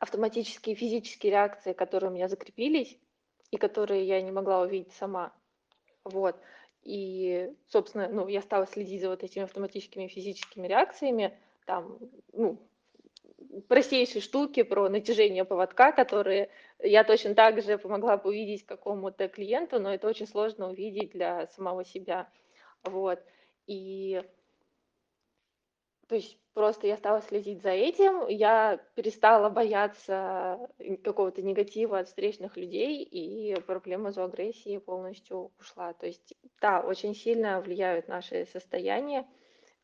[0.00, 2.98] автоматические физические реакции, которые у меня закрепились
[3.50, 5.32] и которые я не могла увидеть сама.
[6.04, 6.36] Вот.
[6.86, 11.98] И, собственно, ну, я стала следить за вот этими автоматическими физическими реакциями, там,
[12.32, 12.60] ну,
[13.68, 19.80] простейшие штуки про натяжение поводка, которые я точно так же помогла бы увидеть какому-то клиенту,
[19.80, 22.30] но это очень сложно увидеть для самого себя.
[22.84, 23.20] Вот.
[23.66, 24.22] И
[26.06, 30.58] то есть просто я стала следить за этим, я перестала бояться
[31.04, 35.92] какого-то негатива от встречных людей, и проблема зооагрессии полностью ушла.
[35.92, 39.28] То есть, да, очень сильно влияют наши состояния.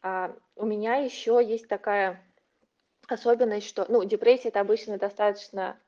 [0.01, 2.27] А у меня еще есть такая
[3.07, 5.79] особенность, что, ну, депрессия это обычно достаточно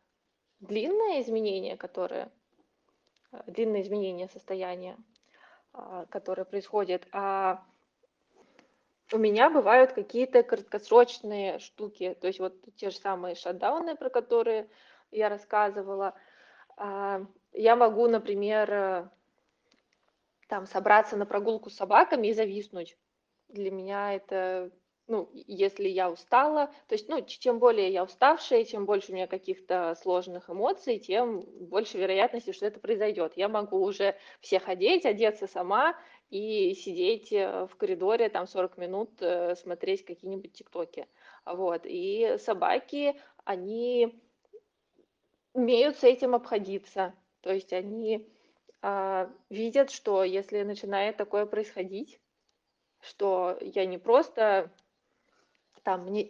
[0.61, 2.31] длинное изменение, которое,
[3.33, 4.99] э, длинное изменение состояния,
[5.73, 7.65] а, которое происходит, а
[9.13, 14.69] у меня бывают какие-то краткосрочные штуки, то есть вот те же самые шатдауны, про которые
[15.11, 16.15] я рассказывала.
[16.77, 19.09] А, я могу, например, э,
[20.49, 22.97] там собраться на прогулку с собаками и зависнуть.
[23.49, 24.73] Для меня это
[25.07, 29.27] ну, если я устала, то есть, ну, чем более я уставшая, чем больше у меня
[29.27, 33.35] каких-то сложных эмоций, тем больше вероятности, что это произойдет.
[33.37, 35.95] Я могу уже всех одеть, одеться сама
[36.35, 41.07] и сидеть э, в коридоре там 40 минут, э, смотреть какие-нибудь тиктоки.
[41.47, 41.83] Вот.
[41.85, 44.21] И собаки, они
[45.53, 47.15] умеют с этим обходиться.
[47.41, 48.29] То есть они
[48.83, 52.21] а, видят, что если начинает такое происходить,
[53.01, 54.73] что я не просто
[55.85, 56.29] там мне,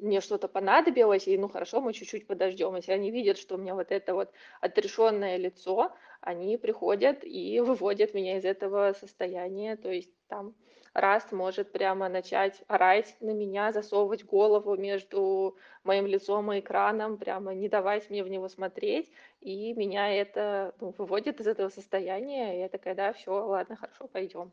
[0.00, 2.76] мне что-то понадобилось, и ну хорошо, мы чуть-чуть подождем.
[2.76, 4.30] Если они видят, что у меня вот это вот
[4.60, 9.76] отрешенное лицо, они приходят и выводят меня из этого состояния.
[9.76, 10.54] То есть там
[10.94, 17.54] Раст может прямо начать орать на меня, засовывать голову между моим лицом и экраном, прямо
[17.54, 22.60] не давать мне в него смотреть, и меня это ну, выводит из этого состояния, и
[22.60, 24.50] я такая, да, все, ладно, хорошо, пойдем.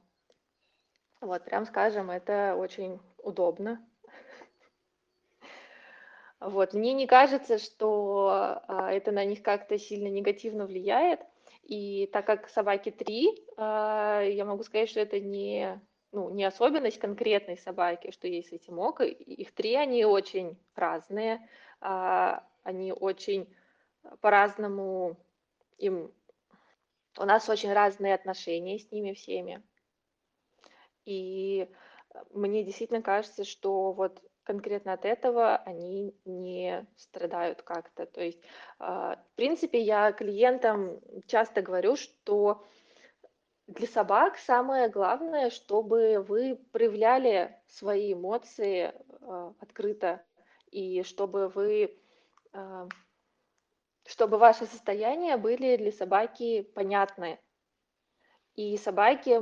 [1.21, 3.84] Вот, прям скажем, это очень удобно.
[6.39, 6.73] Вот.
[6.73, 11.21] Мне не кажется, что а, это на них как-то сильно негативно влияет.
[11.63, 16.99] И так как собаки три, а, я могу сказать, что это не, ну, не особенность
[16.99, 19.01] конкретной собаки, что есть эти мок.
[19.01, 21.47] Их три, они очень разные,
[21.81, 23.47] а, они очень
[24.21, 25.17] по-разному
[25.77, 26.11] им...
[27.17, 29.63] У нас очень разные отношения с ними всеми.
[31.05, 31.69] И
[32.31, 38.05] мне действительно кажется, что вот конкретно от этого они не страдают как-то.
[38.05, 38.39] То есть,
[38.79, 42.63] а, в принципе, я клиентам часто говорю, что
[43.67, 50.23] для собак самое главное, чтобы вы проявляли свои эмоции а, открыто,
[50.71, 51.99] и чтобы вы,
[52.53, 52.88] а,
[54.05, 57.39] чтобы ваши состояния были для собаки понятны.
[58.53, 59.41] И собаки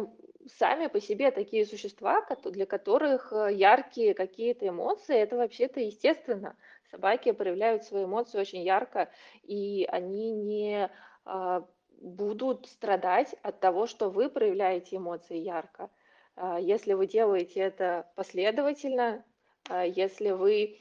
[0.58, 6.56] сами по себе такие существа, для которых э, яркие какие-то эмоции, это вообще-то естественно.
[6.92, 9.10] Собаки проявляют свои эмоции очень ярко,
[9.42, 10.90] и они не
[11.26, 11.66] а,
[12.00, 15.90] будут страдать от того, что вы проявляете эмоции ярко.
[16.36, 19.26] А, если вы делаете это последовательно,
[19.70, 20.80] а, если вы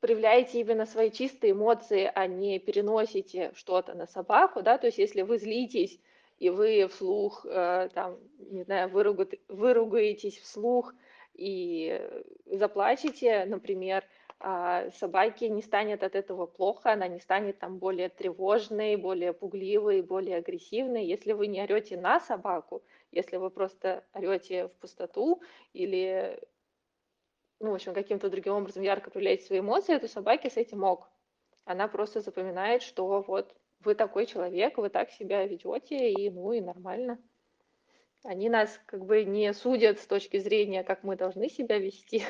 [0.00, 5.22] проявляете именно свои чистые эмоции, а не переносите что-то на собаку, да, то есть если
[5.22, 5.98] вы злитесь
[6.38, 9.28] и вы вслух, э, там, не знаю, выруга...
[9.48, 10.94] выругаетесь вслух
[11.34, 12.00] и
[12.46, 14.04] заплачете, например,
[14.40, 20.02] а собаке не станет от этого плохо, она не станет там более тревожной, более пугливой,
[20.02, 25.40] более агрессивной, если вы не орете на собаку, если вы просто орете в пустоту
[25.72, 26.38] или,
[27.60, 31.08] ну, в общем, каким-то другим образом ярко проявляете свои эмоции, то собаке с этим ок.
[31.64, 36.60] Она просто запоминает, что вот вы такой человек, вы так себя ведете, и ну и
[36.60, 37.18] нормально.
[38.24, 42.22] Они нас как бы не судят с точки зрения, как мы должны себя вести.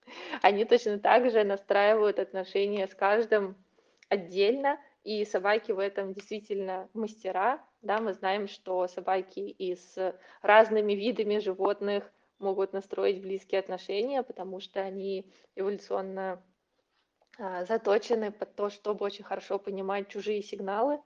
[0.42, 3.56] Они точно так же настраивают отношения с каждым
[4.08, 7.64] отдельно, и собаки в этом действительно мастера.
[7.80, 14.58] Да, мы знаем, что собаки и с разными видами животных могут настроить близкие отношения, потому
[14.58, 16.42] что они эволюционно
[17.38, 21.00] заточены под то, чтобы очень хорошо понимать чужие сигналы.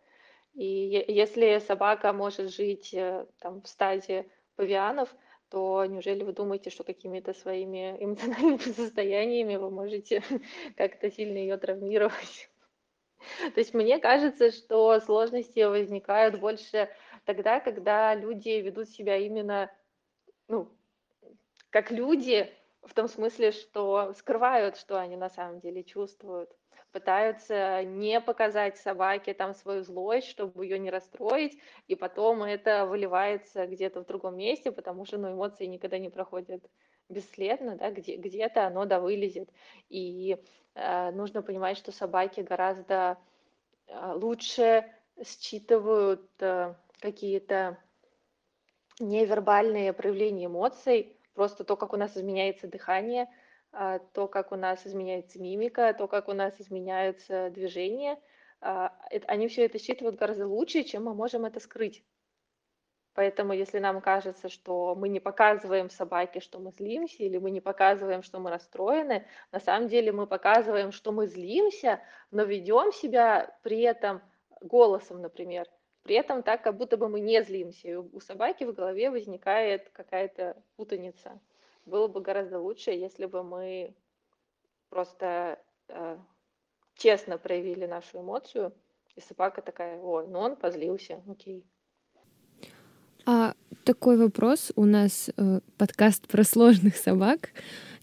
[0.54, 4.26] И если собака может жить э, там, в стаде
[4.56, 5.14] павианов,
[5.48, 10.22] то неужели вы думаете, что какими-то своими эмоциональными состояниями вы можете
[10.76, 12.50] как-то сильно ее травмировать?
[13.54, 16.88] То есть мне кажется, что сложности возникают больше
[17.24, 19.70] тогда, когда люди ведут себя именно,
[20.48, 20.68] ну,
[21.70, 22.52] как люди,
[22.82, 26.50] в том смысле, что скрывают, что они на самом деле чувствуют,
[26.92, 33.66] пытаются не показать собаке там свою злость, чтобы ее не расстроить, и потом это выливается
[33.66, 36.64] где-то в другом месте, потому что ну, эмоции никогда не проходят
[37.08, 39.50] бесследно, да, где, где-то оно да вылезет.
[39.88, 40.38] И
[40.74, 43.18] э, нужно понимать, что собаки гораздо
[43.86, 44.84] э, лучше
[45.24, 47.78] считывают э, какие-то
[48.98, 53.28] невербальные проявления эмоций, просто то, как у нас изменяется дыхание,
[53.72, 58.18] э, то, как у нас изменяется мимика, то, как у нас изменяются движения,
[58.60, 58.88] э,
[59.26, 62.04] они все это считывают гораздо лучше, чем мы можем это скрыть.
[63.14, 67.60] Поэтому, если нам кажется, что мы не показываем собаке, что мы злимся, или мы не
[67.60, 72.00] показываем, что мы расстроены, на самом деле мы показываем, что мы злимся,
[72.30, 74.22] но ведем себя при этом
[74.60, 75.66] голосом, например,
[76.10, 77.86] при этом так, как будто бы мы не злимся.
[77.86, 81.38] И у собаки в голове возникает какая-то путаница.
[81.86, 83.94] Было бы гораздо лучше, если бы мы
[84.88, 86.18] просто э,
[86.96, 88.72] честно проявили нашу эмоцию,
[89.14, 91.64] и собака такая, о, ну он позлился, окей.
[93.24, 93.54] А
[93.84, 94.72] такой вопрос.
[94.74, 97.50] У нас э, подкаст про сложных собак.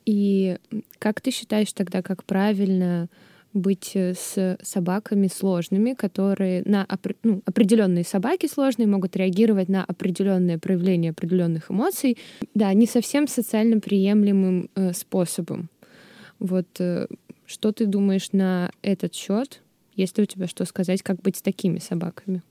[0.06, 0.60] И
[0.98, 3.10] как ты считаешь тогда, как правильно
[3.58, 6.88] быть э, с собаками сложными, которые на
[7.24, 12.18] ну, определенные собаки сложные могут реагировать на определенные проявления определенных эмоций,
[12.54, 15.70] да, не совсем социально приемлемым э, способом.
[16.40, 17.08] Вот э,
[17.46, 19.62] что ты думаешь на этот счет?
[19.96, 22.44] Есть ли у тебя что сказать, как быть с такими собаками?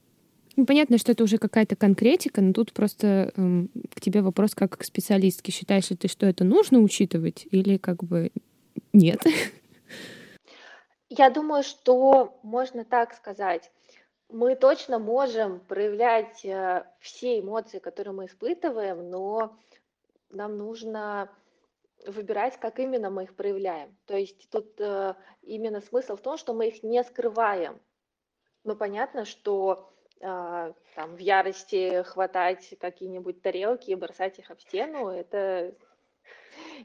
[0.57, 4.79] Ну, понятно, что это уже какая-то конкретика, но тут просто эм, к тебе вопрос как
[4.79, 5.53] к специалистке.
[5.53, 8.33] Считаешь ли ты, что это нужно учитывать или как бы
[8.93, 9.23] нет?
[11.09, 13.71] Я думаю, что можно так сказать.
[14.29, 19.57] Мы точно можем проявлять э, все эмоции, которые мы испытываем, но
[20.31, 21.31] нам нужно
[22.07, 23.97] выбирать, как именно мы их проявляем.
[24.07, 27.81] То есть тут э, именно смысл в том, что мы их не скрываем.
[28.65, 35.09] Но понятно, что а, там, в ярости хватать какие-нибудь тарелки и бросать их об стену,
[35.09, 35.75] это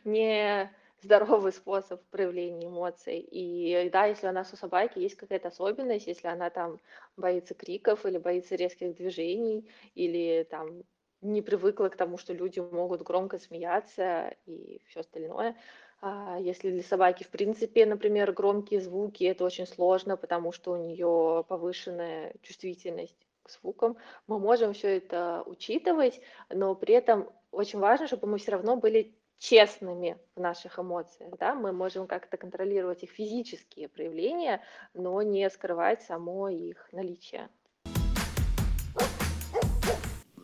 [0.04, 0.72] не
[1.02, 3.20] здоровый способ проявления эмоций.
[3.20, 6.80] И да, если у нас у собаки есть какая-то особенность, если она там
[7.18, 10.84] боится криков или боится резких движений, или там
[11.22, 15.56] не привыкла к тому, что люди могут громко смеяться и все остальное,
[16.02, 20.78] а если для собаки, в принципе, например, громкие звуки, это очень сложно, потому что у
[20.78, 28.08] нее повышенная чувствительность к звукам, мы можем все это учитывать, но при этом очень важно,
[28.08, 33.10] чтобы мы все равно были честными в наших эмоциях, да, мы можем как-то контролировать их
[33.10, 34.62] физические проявления,
[34.94, 37.50] но не скрывать само их наличие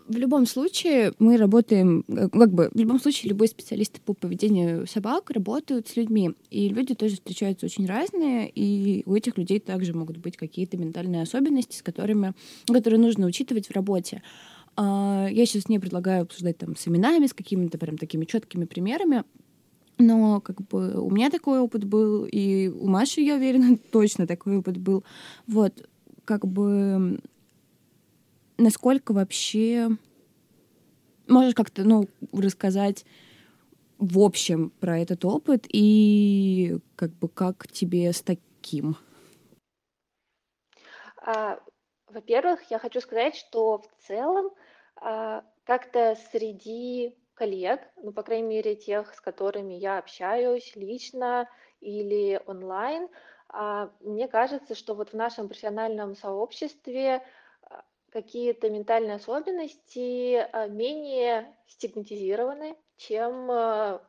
[0.08, 4.88] в любом случае мы работаем, э, как бы, в любом случае любой специалист по поведению
[4.88, 9.94] собак работают с людьми, и люди тоже встречаются очень разные, и у этих людей также
[9.94, 12.34] могут быть какие-то ментальные особенности, с которыми,
[12.68, 14.24] которые нужно учитывать в работе.
[14.78, 19.24] А, я сейчас не предлагаю обсуждать там с именами, с какими-то прям такими четкими примерами,
[19.98, 24.58] но как бы у меня такой опыт был, и у Маши, я уверена, точно такой
[24.58, 25.04] опыт был.
[25.48, 25.90] Вот,
[26.26, 27.20] как бы
[28.58, 29.90] насколько вообще
[31.28, 33.04] можешь как-то, ну, рассказать
[33.98, 38.96] в общем про этот опыт и как бы как тебе с таким?
[41.26, 41.60] А,
[42.08, 44.52] во-первых, я хочу сказать, что в целом
[45.00, 51.50] как-то среди коллег, ну, по крайней мере, тех, с которыми я общаюсь лично
[51.82, 53.10] или онлайн,
[53.50, 57.24] а, мне кажется, что вот в нашем профессиональном сообществе
[58.12, 64.02] какие-то ментальные особенности а, менее стигматизированы, чем а,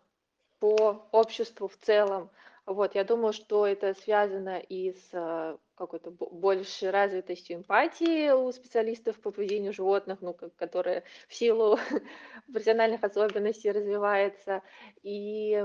[0.59, 2.31] по обществу в целом.
[2.67, 9.21] Вот, я думаю, что это связано и с а, какой-то большей развитостью эмпатии у специалистов
[9.21, 11.79] по поведению животных, ну, которые в силу
[12.53, 14.63] профессиональных особенностей развивается,
[15.03, 15.65] и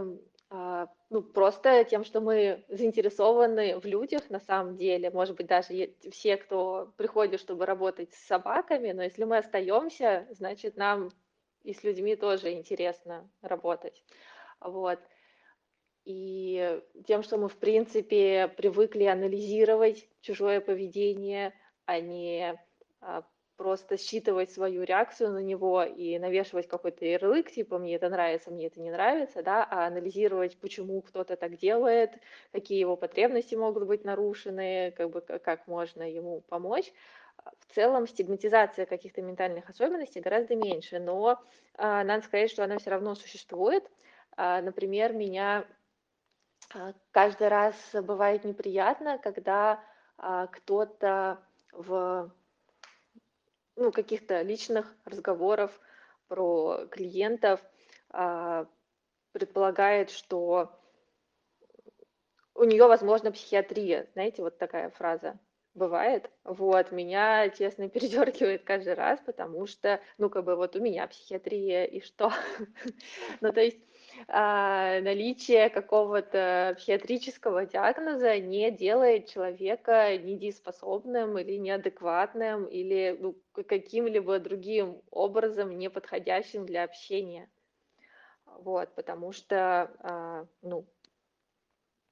[0.55, 5.95] а, ну, просто тем, что мы заинтересованы в людях на самом деле, может быть, даже
[6.11, 11.09] все, кто приходит, чтобы работать с собаками, но если мы остаемся, значит, нам
[11.63, 14.03] и с людьми тоже интересно работать.
[14.59, 14.99] Вот.
[16.05, 21.53] И тем, что мы, в принципе, привыкли анализировать чужое поведение,
[21.85, 22.59] а не
[22.99, 23.23] а,
[23.55, 28.67] просто считывать свою реакцию на него и навешивать какой-то ярлык, типа мне это нравится, мне
[28.67, 32.11] это не нравится, да, а анализировать, почему кто-то так делает,
[32.51, 36.91] какие его потребности могут быть нарушены, как бы как можно ему помочь.
[37.59, 41.41] В целом стигматизация каких-то ментальных особенностей гораздо меньше, но
[41.75, 43.89] а, надо сказать, что она все равно существует.
[44.35, 45.65] А, например, меня
[47.11, 49.83] каждый раз бывает неприятно, когда
[50.17, 51.39] а, кто-то
[51.71, 52.31] в
[53.75, 55.71] ну, каких-то личных разговоров
[56.27, 57.59] про клиентов
[58.09, 58.67] а,
[59.31, 60.79] предполагает, что
[62.55, 64.07] у нее, возможно, психиатрия.
[64.13, 65.39] Знаете, вот такая фраза
[65.73, 66.29] бывает.
[66.43, 71.85] Вот, меня, честно, передергивает каждый раз, потому что, ну, как бы вот у меня психиатрия,
[71.85, 72.31] и что?
[73.41, 73.79] ну, то есть
[74.27, 85.01] а, наличие какого-то психиатрического диагноза не делает человека недееспособным или неадекватным или ну, каким-либо другим
[85.11, 87.49] образом неподходящим для общения.
[88.45, 90.85] Вот, потому что а, ну,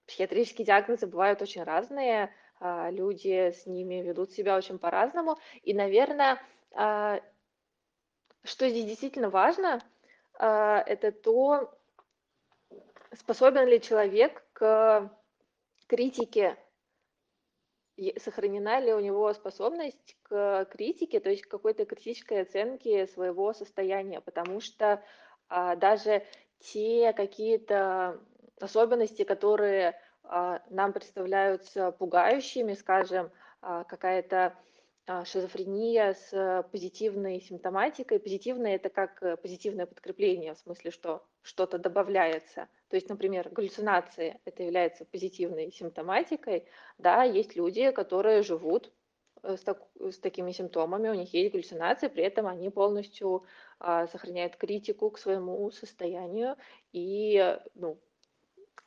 [0.08, 5.38] психиатрические диагнозы бывают очень разные, а, люди с ними ведут себя очень по-разному.
[5.64, 6.41] И, наверное,
[8.43, 9.82] что здесь действительно важно,
[10.39, 11.78] это то,
[13.14, 15.12] способен ли человек к
[15.88, 16.57] критике,
[18.18, 24.22] сохранена ли у него способность к критике, то есть к какой-то критической оценке своего состояния,
[24.22, 25.03] потому что
[25.49, 26.26] а, даже
[26.59, 28.20] те какие-то
[28.59, 33.32] особенности, которые а, нам представляются пугающими, скажем,
[33.62, 34.55] а, какая-то
[35.07, 38.20] а, шизофрения с позитивной симптоматикой.
[38.20, 42.68] Позитивное– это как позитивное подкрепление, в смысле, что что-то добавляется.
[42.91, 46.67] То есть, например, галлюцинации– это является позитивной симптоматикой.
[46.97, 48.91] Да, есть люди, которые живут
[49.43, 53.45] э, с, так, с такими симптомами, у них есть галлюцинации, при этом они полностью
[53.79, 56.57] а, сохраняют критику к своему состоянию,
[56.91, 57.97] и ну,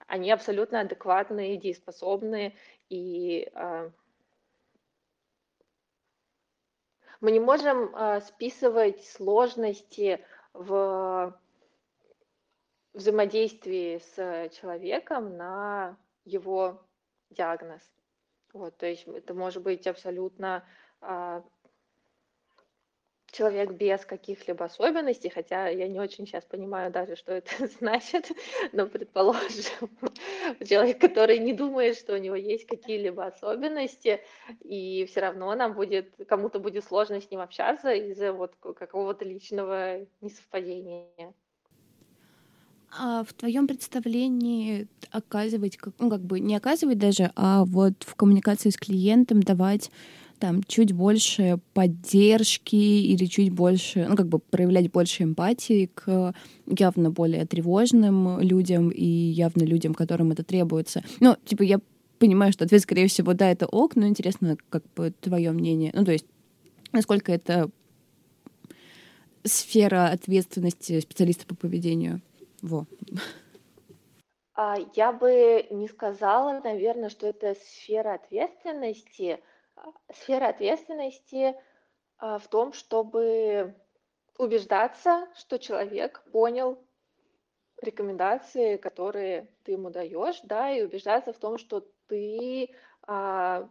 [0.07, 2.57] они абсолютно адекватные, дееспособные,
[2.91, 3.91] и а,
[7.23, 11.35] Мы не можем а, списывать сложности в
[12.95, 16.83] взаимодействии с человеком на его
[17.31, 17.83] диагноз.
[18.53, 20.65] Вот, то есть это может быть абсолютно
[21.01, 21.45] а,
[23.35, 28.31] человек без каких-либо особенностей, хотя я не очень сейчас понимаю даже, что это значит,
[28.73, 29.91] но предположим,
[30.67, 34.23] человек, который не думает, что у него есть какие-либо особенности,
[34.61, 40.07] и все равно нам будет, кому-то будет сложно с ним общаться из-за вот какого-то личного
[40.21, 41.35] несовпадения.
[42.97, 48.71] А в твоем представлении оказывать, ну как бы не оказывать даже, а вот в коммуникации
[48.71, 49.91] с клиентом давать
[50.39, 56.35] там чуть больше поддержки или чуть больше, ну, как бы проявлять больше эмпатии к
[56.67, 61.03] явно более тревожным людям и явно людям, которым это требуется.
[61.21, 61.81] Ну, типа, я
[62.19, 65.93] понимаю, что ответ, скорее всего, да, это ок, но интересно, как бы твое мнение.
[65.95, 66.27] Ну, то есть,
[66.93, 67.71] насколько это
[69.45, 72.21] сфера ответственности специалиста по поведению.
[72.65, 72.87] Во.
[74.55, 79.45] А, я бы не сказала, наверное, что это сфера ответственности,
[80.11, 81.57] сфера ответственности
[82.17, 83.75] а, в том, чтобы
[84.39, 86.83] убеждаться, что человек понял
[87.83, 93.69] рекомендации, которые ты ему даешь, да, и убеждаться в том, что ты а,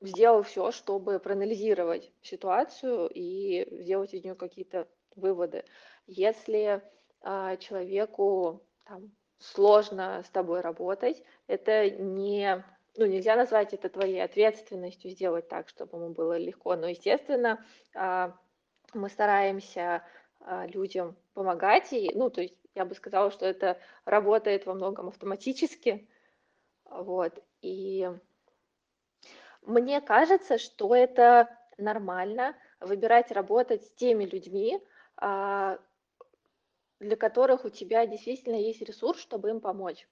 [0.00, 5.64] сделал все, чтобы проанализировать ситуацию и сделать из нее какие-то выводы.
[6.08, 6.82] Если
[7.60, 12.64] человеку там, сложно с тобой работать, это не
[12.96, 17.64] ну, нельзя назвать это твоей ответственностью сделать так, чтобы ему было легко, но, естественно,
[17.94, 18.36] а,
[18.92, 20.04] мы стараемся
[20.40, 25.08] а, людям помогать, и, ну, то есть я бы сказала, что это работает во многом
[25.08, 26.08] автоматически,
[26.84, 28.10] вот, и
[29.62, 31.48] мне кажется, что это
[31.78, 34.82] нормально выбирать работать с теми людьми,
[35.16, 35.78] а,
[37.02, 40.08] для которых у тебя действительно есть ресурс, чтобы им помочь.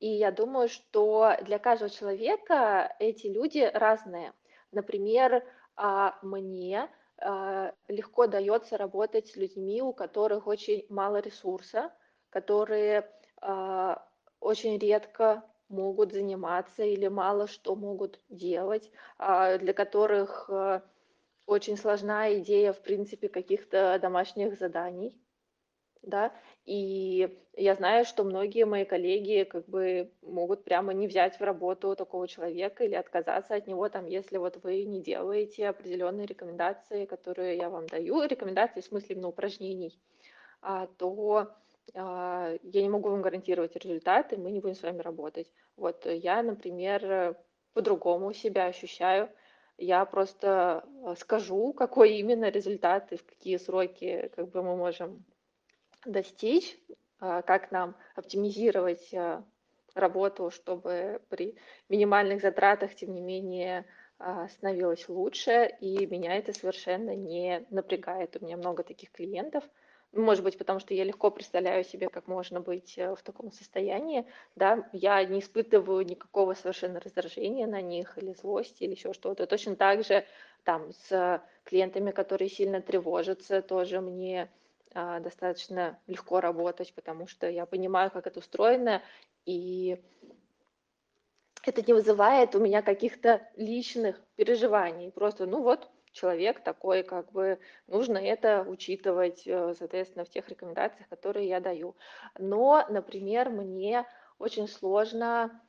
[0.00, 4.32] И я думаю, что для каждого человека эти люди разные.
[4.72, 5.44] Например,
[5.76, 11.92] а, мне а, легко дается работать с людьми, у которых очень мало ресурса,
[12.30, 13.08] которые
[13.40, 14.02] а,
[14.40, 20.50] очень редко могут заниматься или мало что могут делать, для которых
[21.46, 25.18] очень сложна идея, в принципе, каких-то домашних заданий
[26.06, 26.32] да,
[26.64, 31.94] и я знаю, что многие мои коллеги как бы могут прямо не взять в работу
[31.94, 37.56] такого человека или отказаться от него, там, если вот вы не делаете определенные рекомендации, которые
[37.56, 39.98] я вам даю, рекомендации в смысле именно упражнений,
[40.62, 41.50] а, то
[41.94, 45.50] а, я не могу вам гарантировать результаты, мы не будем с вами работать.
[45.76, 47.36] Вот я, например,
[47.72, 49.28] по-другому себя ощущаю,
[49.76, 50.84] я просто
[51.18, 55.24] скажу, какой именно результат и в какие сроки как бы мы можем
[56.06, 56.76] достичь,
[57.20, 59.44] а, как нам оптимизировать а,
[59.94, 61.56] работу, чтобы при
[61.88, 63.86] минимальных затратах, тем не менее,
[64.18, 68.36] а, становилось лучше, и меня это совершенно не напрягает.
[68.40, 69.64] У меня много таких клиентов,
[70.12, 74.26] может быть, потому что я легко представляю себе, как можно быть э, в таком состоянии,
[74.54, 79.46] да, я не испытываю никакого совершенно раздражения на них или злости или еще что-то.
[79.46, 80.24] Точно так же
[80.62, 84.50] там с клиентами, которые сильно тревожатся, тоже мне
[84.94, 89.02] достаточно легко работать, потому что я понимаю, как это устроено,
[89.44, 90.02] и
[91.64, 95.10] это не вызывает у меня каких-то личных переживаний.
[95.10, 101.08] Просто, ну вот, человек такой, как бы нужно это учитывать, э, соответственно, в тех рекомендациях,
[101.08, 101.96] которые я даю.
[102.38, 104.06] Но, например, мне
[104.38, 105.60] очень сложно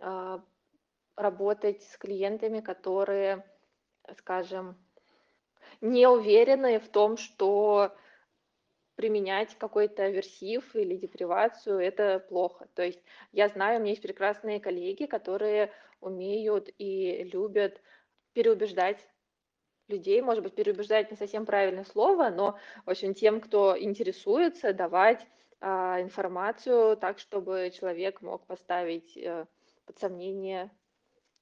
[0.00, 0.38] э,
[1.16, 3.44] работать с клиентами, которые,
[4.18, 4.76] скажем,
[5.80, 7.94] не уверены в том, что
[8.96, 12.68] применять какой-то аверсив или депривацию, это плохо.
[12.74, 13.00] То есть
[13.32, 17.80] я знаю, у меня есть прекрасные коллеги, которые умеют и любят
[18.32, 19.06] переубеждать
[19.88, 25.26] людей, может быть, переубеждать не совсем правильное слово, но, в общем, тем, кто интересуется, давать
[25.60, 29.46] а, информацию так, чтобы человек мог поставить а,
[29.84, 30.70] под сомнение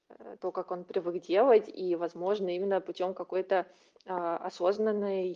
[0.09, 3.65] а, то, как он привык делать, и, возможно, именно путем какой-то
[4.05, 5.29] а, осознанной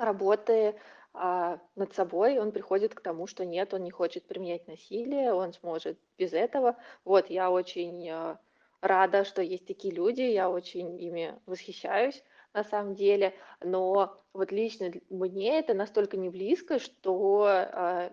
[0.00, 0.74] работы
[1.12, 5.52] а, над собой, он приходит к тому, что нет, он не хочет применять насилие, он
[5.52, 6.76] сможет без этого.
[7.04, 8.40] Вот, я очень а,
[8.80, 12.22] рада, что есть такие люди, я очень ими восхищаюсь
[12.52, 18.12] на самом деле, но вот лично мне это настолько не близко, что а,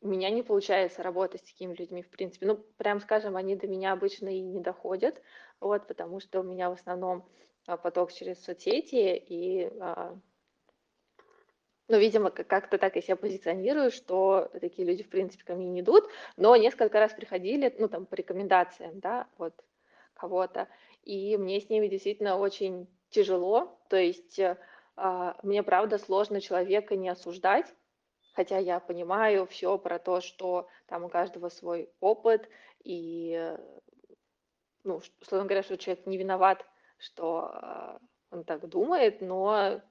[0.00, 2.46] у меня не получается работать с такими людьми, в принципе.
[2.46, 5.20] Ну, прям скажем, они до меня обычно и не доходят,
[5.60, 7.26] вот, потому что у меня в основном
[7.66, 10.18] а, поток через соцсети, и а,
[11.88, 15.80] ну, видимо, как-то так я себя позиционирую, что такие люди, в принципе, ко мне не
[15.80, 19.54] идут, но несколько раз приходили, ну, там, по рекомендациям, да, вот
[20.14, 20.68] кого-то,
[21.02, 24.56] и мне с ними действительно очень тяжело, то есть э,
[24.96, 27.66] а, мне, правда, сложно человека не осуждать,
[28.32, 32.48] хотя я понимаю все про то, что там у каждого свой опыт,
[32.82, 33.56] и,
[34.84, 36.64] ну, условно говоря, что человек не виноват,
[36.96, 37.98] что э,
[38.30, 39.82] он так думает, но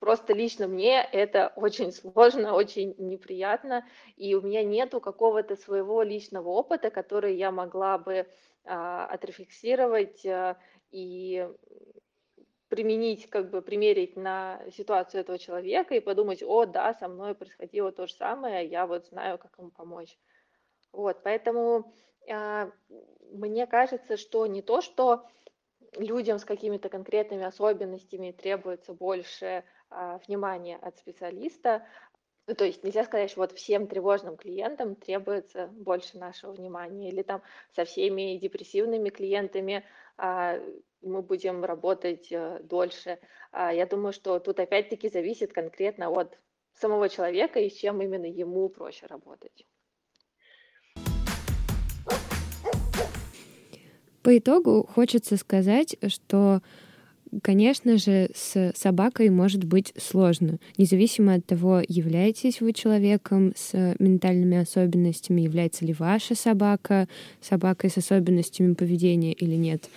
[0.00, 3.86] Просто лично мне это очень сложно, очень неприятно,
[4.16, 8.26] и у меня нету какого-то своего личного опыта, который я могла бы
[8.64, 10.56] а, отрефлексировать а,
[10.90, 11.46] и
[12.68, 17.92] применить, как бы примерить на ситуацию этого человека и подумать, о, да, со мной происходило
[17.92, 20.18] то же самое, я вот знаю, как ему помочь.
[20.92, 21.92] Вот, поэтому
[22.30, 22.70] а,
[23.32, 25.26] мне кажется, что не то, что
[25.96, 31.86] людям с какими-то конкретными особенностями требуется больше а, внимания от специалиста.
[32.46, 37.22] Ну, то есть нельзя сказать, что вот всем тревожным клиентам требуется больше нашего внимания, или
[37.22, 37.42] там
[37.74, 39.84] со всеми депрессивными клиентами
[40.16, 40.58] а,
[41.02, 43.18] мы будем работать а, дольше.
[43.52, 46.38] А, я думаю, что тут опять-таки зависит конкретно от
[46.74, 49.66] самого человека и с чем именно ему проще работать.
[54.22, 56.60] По итогу хочется сказать, что
[57.42, 64.56] Конечно же, с собакой может быть сложно, независимо от того, являетесь вы человеком с ментальными
[64.56, 67.08] особенностями, является ли ваша собака
[67.40, 69.88] собакой с особенностями поведения или нет.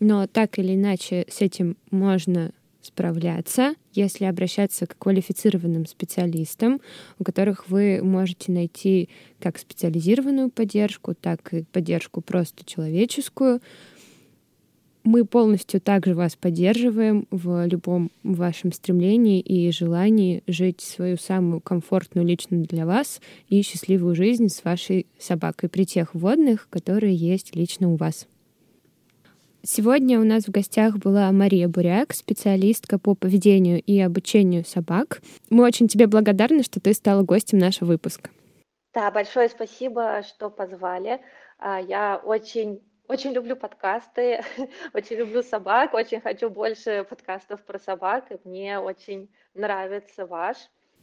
[0.00, 2.52] Но так или иначе с этим можно
[2.82, 6.80] справляться, если обращаться к квалифицированным специалистам,
[7.18, 9.08] у которых вы можете найти
[9.40, 13.60] как специализированную поддержку, так и поддержку просто человеческую,
[15.04, 22.26] Мы полностью также вас поддерживаем в любом вашем стремлении и желании жить свою самую комфортную
[22.26, 27.92] лично для вас и счастливую жизнь с вашей собакой при тех водных, которые есть лично
[27.92, 28.26] у вас.
[29.62, 35.20] Сегодня у нас в гостях была Мария Буряк, специалистка по поведению и обучению собак.
[35.50, 38.30] Мы очень тебе благодарны, что ты стала гостем нашего выпуска.
[38.94, 41.20] Да, большое спасибо, что позвали.
[41.58, 44.44] А, я очень очень люблю подкасты,
[44.94, 50.56] очень люблю собак, очень хочу больше подкастов про собак, и мне очень нравится ваш.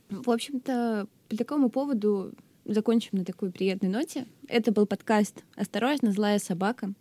[0.10, 2.34] В общем-то, по такому поводу
[2.64, 4.28] закончим на такой приятной ноте.
[4.48, 6.94] Это был подкаст «Осторожно, злая собака».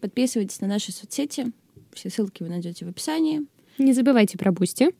[0.00, 1.52] Подписывайтесь на наши соцсети.
[1.92, 3.46] Все ссылки вы найдете в описании.
[3.78, 4.94] Не забывайте про Бусти.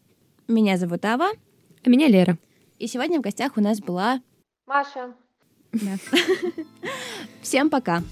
[0.47, 1.30] Меня зовут Ава.
[1.84, 2.38] А меня Лера.
[2.78, 4.22] И сегодня в гостях у нас была...
[4.66, 5.14] Маша.
[5.72, 5.97] Да.
[7.43, 8.03] Всем пока.